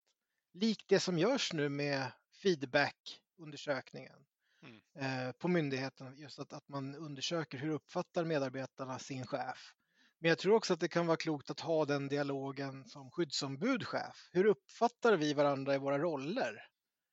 Likt 0.53 0.87
det 0.87 0.99
som 0.99 1.17
görs 1.17 1.53
nu 1.53 1.69
med 1.69 2.11
feedbackundersökningen 2.43 4.25
mm. 4.63 4.81
Eh, 4.95 5.31
på 5.31 5.47
myndigheten. 5.47 6.17
Just 6.17 6.39
att, 6.39 6.53
att 6.53 6.67
man 6.67 6.95
undersöker 6.95 7.57
hur 7.57 7.69
uppfattar 7.69 8.25
medarbetarna 8.25 8.99
sin 8.99 9.27
chef. 9.27 9.73
Men 10.19 10.29
jag 10.29 10.37
tror 10.37 10.55
också 10.55 10.73
att 10.73 10.79
det 10.79 10.87
kan 10.87 11.07
vara 11.07 11.17
klokt 11.17 11.49
att 11.49 11.59
ha 11.59 11.85
den 11.85 12.07
dialogen 12.07 12.85
som 12.89 13.11
skyddsombud, 13.11 13.87
chef. 13.87 14.29
Hur 14.31 14.45
uppfattar 14.45 15.17
vi 15.17 15.33
varandra 15.33 15.75
i 15.75 15.77
våra 15.77 15.99
roller? 15.99 16.67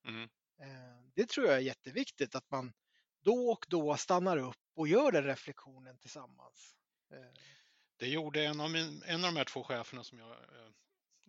Mm. 0.08 0.22
Eh, 0.60 1.04
det 1.14 1.28
tror 1.28 1.46
jag 1.46 1.56
är 1.56 1.60
jätteviktigt 1.60 2.34
att 2.34 2.50
man 2.50 2.72
då 3.22 3.50
och 3.50 3.66
då 3.68 3.96
stannar 3.96 4.36
upp 4.36 4.56
och 4.74 4.88
gör 4.88 5.12
den 5.12 5.24
reflektionen 5.24 5.98
tillsammans. 5.98 6.74
Eh, 7.12 7.42
Det 7.96 8.08
gjorde 8.08 8.44
en 8.44 8.60
av, 8.60 8.70
min, 8.70 9.02
en 9.06 9.24
av 9.24 9.32
de 9.32 9.36
här 9.36 9.44
två 9.44 9.64
cheferna 9.64 10.04
som 10.04 10.18
jag 10.18 10.36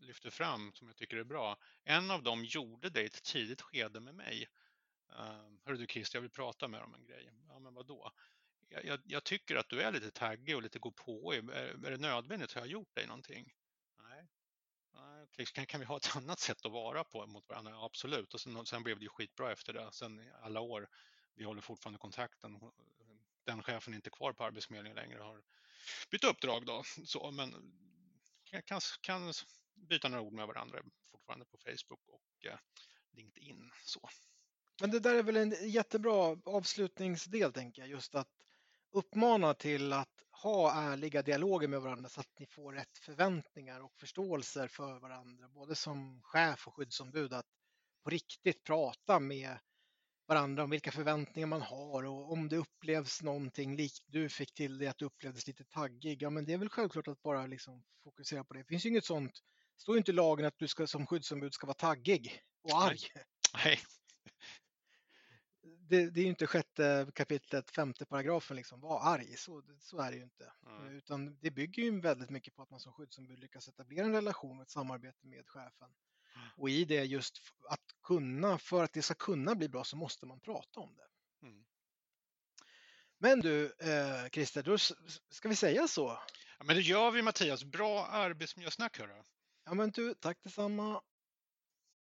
lyfter 0.01 0.29
fram, 0.29 0.73
som 0.73 0.87
jag 0.87 0.95
tycker 0.95 1.17
är 1.17 1.23
bra. 1.23 1.57
En 1.83 2.11
av 2.11 2.23
dem 2.23 2.45
gjorde 2.45 2.89
det 2.89 3.01
i 3.01 3.05
ett 3.05 3.23
tidigt 3.23 3.61
skede 3.61 3.99
med 3.99 4.15
mig. 4.15 4.47
Ehm, 5.19 5.59
Hörru 5.65 5.77
du 5.77 5.87
Christer, 5.87 6.17
jag 6.17 6.21
vill 6.21 6.31
prata 6.31 6.67
med 6.67 6.79
dig 6.79 6.85
om 6.85 6.93
en 6.93 7.05
grej. 7.05 7.31
Ja, 7.47 7.59
men 7.59 7.73
vadå? 7.73 8.11
Jag, 8.69 8.85
jag, 8.85 8.99
jag, 9.05 9.23
tycker 9.23 9.55
att 9.55 9.69
du 9.69 9.81
är 9.81 9.91
lite 9.91 10.11
taggig 10.11 10.55
och 10.55 10.61
lite 10.61 10.79
gå 10.79 10.91
på. 10.91 11.33
Är, 11.33 11.49
är 11.85 11.91
det 11.91 11.97
nödvändigt? 11.97 12.53
Har 12.53 12.61
jag 12.61 12.67
gjort 12.67 12.95
dig 12.95 13.07
någonting? 13.07 13.53
Nej. 13.97 14.27
Kan, 15.53 15.65
kan 15.65 15.79
vi 15.79 15.85
ha 15.85 15.97
ett 15.97 16.11
annat 16.15 16.39
sätt 16.39 16.65
att 16.65 16.71
vara 16.71 17.03
på 17.03 17.27
mot 17.27 17.49
varandra? 17.49 17.71
Ja, 17.71 17.85
absolut. 17.85 18.33
Och 18.33 18.41
sen, 18.41 18.65
sen 18.65 18.83
blev 18.83 18.99
det 18.99 19.03
ju 19.03 19.09
skitbra 19.09 19.51
efter 19.51 19.73
det. 19.73 19.89
Sen 19.91 20.31
alla 20.41 20.59
år, 20.59 20.87
vi 21.35 21.43
håller 21.43 21.61
fortfarande 21.61 21.99
kontakten. 21.99 22.71
Den 23.43 23.63
chefen 23.63 23.93
är 23.93 23.95
inte 23.95 24.09
kvar 24.09 24.33
på 24.33 24.43
Arbetsförmedlingen 24.43 24.95
längre, 24.95 25.21
har 25.21 25.43
bytt 26.11 26.23
uppdrag 26.23 26.65
då. 26.65 26.83
Så, 27.05 27.31
men 27.31 27.73
kan, 28.43 28.79
kan 29.01 29.33
byta 29.81 30.09
några 30.09 30.23
ord 30.23 30.33
med 30.33 30.47
varandra 30.47 30.79
fortfarande 31.11 31.45
på 31.45 31.57
Facebook 31.57 32.01
och 32.07 32.45
eh, 32.45 32.59
LinkedIn. 33.11 33.71
Så. 33.83 34.09
Men 34.81 34.91
det 34.91 34.99
där 34.99 35.15
är 35.15 35.23
väl 35.23 35.37
en 35.37 35.69
jättebra 35.69 36.37
avslutningsdel, 36.45 37.53
tänker 37.53 37.81
jag, 37.81 37.89
just 37.89 38.15
att 38.15 38.29
uppmana 38.91 39.53
till 39.53 39.93
att 39.93 40.21
ha 40.31 40.73
ärliga 40.73 41.21
dialoger 41.21 41.67
med 41.67 41.81
varandra 41.81 42.09
så 42.09 42.19
att 42.19 42.39
ni 42.39 42.45
får 42.45 42.73
rätt 42.73 42.97
förväntningar 42.97 43.79
och 43.79 43.97
förståelser 43.99 44.67
för 44.67 44.99
varandra, 44.99 45.47
både 45.49 45.75
som 45.75 46.21
chef 46.23 46.67
och 46.67 46.75
skyddsombud, 46.75 47.33
att 47.33 47.45
på 48.03 48.09
riktigt 48.09 48.63
prata 48.63 49.19
med 49.19 49.57
varandra 50.27 50.63
om 50.63 50.69
vilka 50.69 50.91
förväntningar 50.91 51.47
man 51.47 51.61
har 51.61 52.03
och 52.03 52.31
om 52.31 52.49
det 52.49 52.57
upplevs 52.57 53.21
någonting 53.21 53.75
likt 53.75 54.03
du 54.07 54.29
fick 54.29 54.53
till 54.53 54.77
det 54.77 54.87
att 54.87 54.97
du 54.97 55.05
upplevdes 55.05 55.47
lite 55.47 55.63
taggig. 55.63 56.21
Ja, 56.21 56.29
men 56.29 56.45
det 56.45 56.53
är 56.53 56.57
väl 56.57 56.69
självklart 56.69 57.07
att 57.07 57.21
bara 57.21 57.47
liksom 57.47 57.83
fokusera 58.03 58.43
på 58.43 58.53
det. 58.53 58.59
Det 58.59 58.65
finns 58.65 58.85
ju 58.85 58.89
inget 58.89 59.05
sånt. 59.05 59.43
Står 59.77 59.95
ju 59.95 59.97
inte 59.97 60.11
i 60.11 60.13
lagen 60.13 60.45
att 60.45 60.57
du 60.57 60.67
ska 60.67 60.87
som 60.87 61.07
skyddsombud 61.07 61.53
ska 61.53 61.67
vara 61.67 61.73
taggig 61.73 62.41
och 62.63 62.83
arg. 62.83 62.99
Nej 63.53 63.79
det, 65.91 66.09
det 66.09 66.19
är 66.19 66.23
ju 66.23 66.29
inte 66.29 66.47
sjätte 66.47 67.11
kapitlet, 67.15 67.71
femte 67.71 68.05
paragrafen, 68.05 68.57
liksom, 68.57 68.79
var 68.79 69.01
arg. 69.13 69.37
Så, 69.37 69.63
så 69.79 70.01
är 70.01 70.11
det 70.11 70.17
ju 70.17 70.23
inte. 70.23 70.53
Mm. 70.65 70.95
Utan 70.95 71.37
det 71.41 71.51
bygger 71.51 71.83
ju 71.83 72.01
väldigt 72.01 72.29
mycket 72.29 72.55
på 72.55 72.61
att 72.61 72.69
man 72.69 72.79
som 72.79 72.93
skyddsombud 72.93 73.39
lyckas 73.39 73.67
etablera 73.67 74.05
en 74.05 74.13
relation 74.13 74.57
och 74.57 74.63
ett 74.63 74.69
samarbete 74.69 75.27
med 75.27 75.47
chefen. 75.47 75.89
Mm. 76.35 76.47
Och 76.57 76.69
i 76.69 76.85
det 76.85 77.03
just 77.03 77.41
att 77.69 77.85
kunna, 78.03 78.57
för 78.57 78.83
att 78.83 78.93
det 78.93 79.01
ska 79.01 79.13
kunna 79.13 79.55
bli 79.55 79.69
bra 79.69 79.83
så 79.83 79.97
måste 79.97 80.25
man 80.25 80.39
prata 80.39 80.79
om 80.79 80.95
det. 80.95 81.47
Mm. 81.47 81.65
Men 83.17 83.39
du, 83.39 83.65
eh, 83.65 84.29
Christer, 84.31 84.63
då 84.63 84.77
ska 85.29 85.49
vi 85.49 85.55
säga 85.55 85.87
så? 85.87 86.19
Ja, 86.57 86.65
men 86.65 86.75
det 86.75 86.81
gör 86.81 87.11
vi 87.11 87.21
Mattias. 87.21 87.63
Bra 87.63 88.05
arbetsmiljösnack 88.05 88.99
hörru. 88.99 89.23
Ja 89.65 89.73
men 89.73 89.91
du, 89.91 90.13
tack 90.13 90.43
detsamma. 90.43 91.01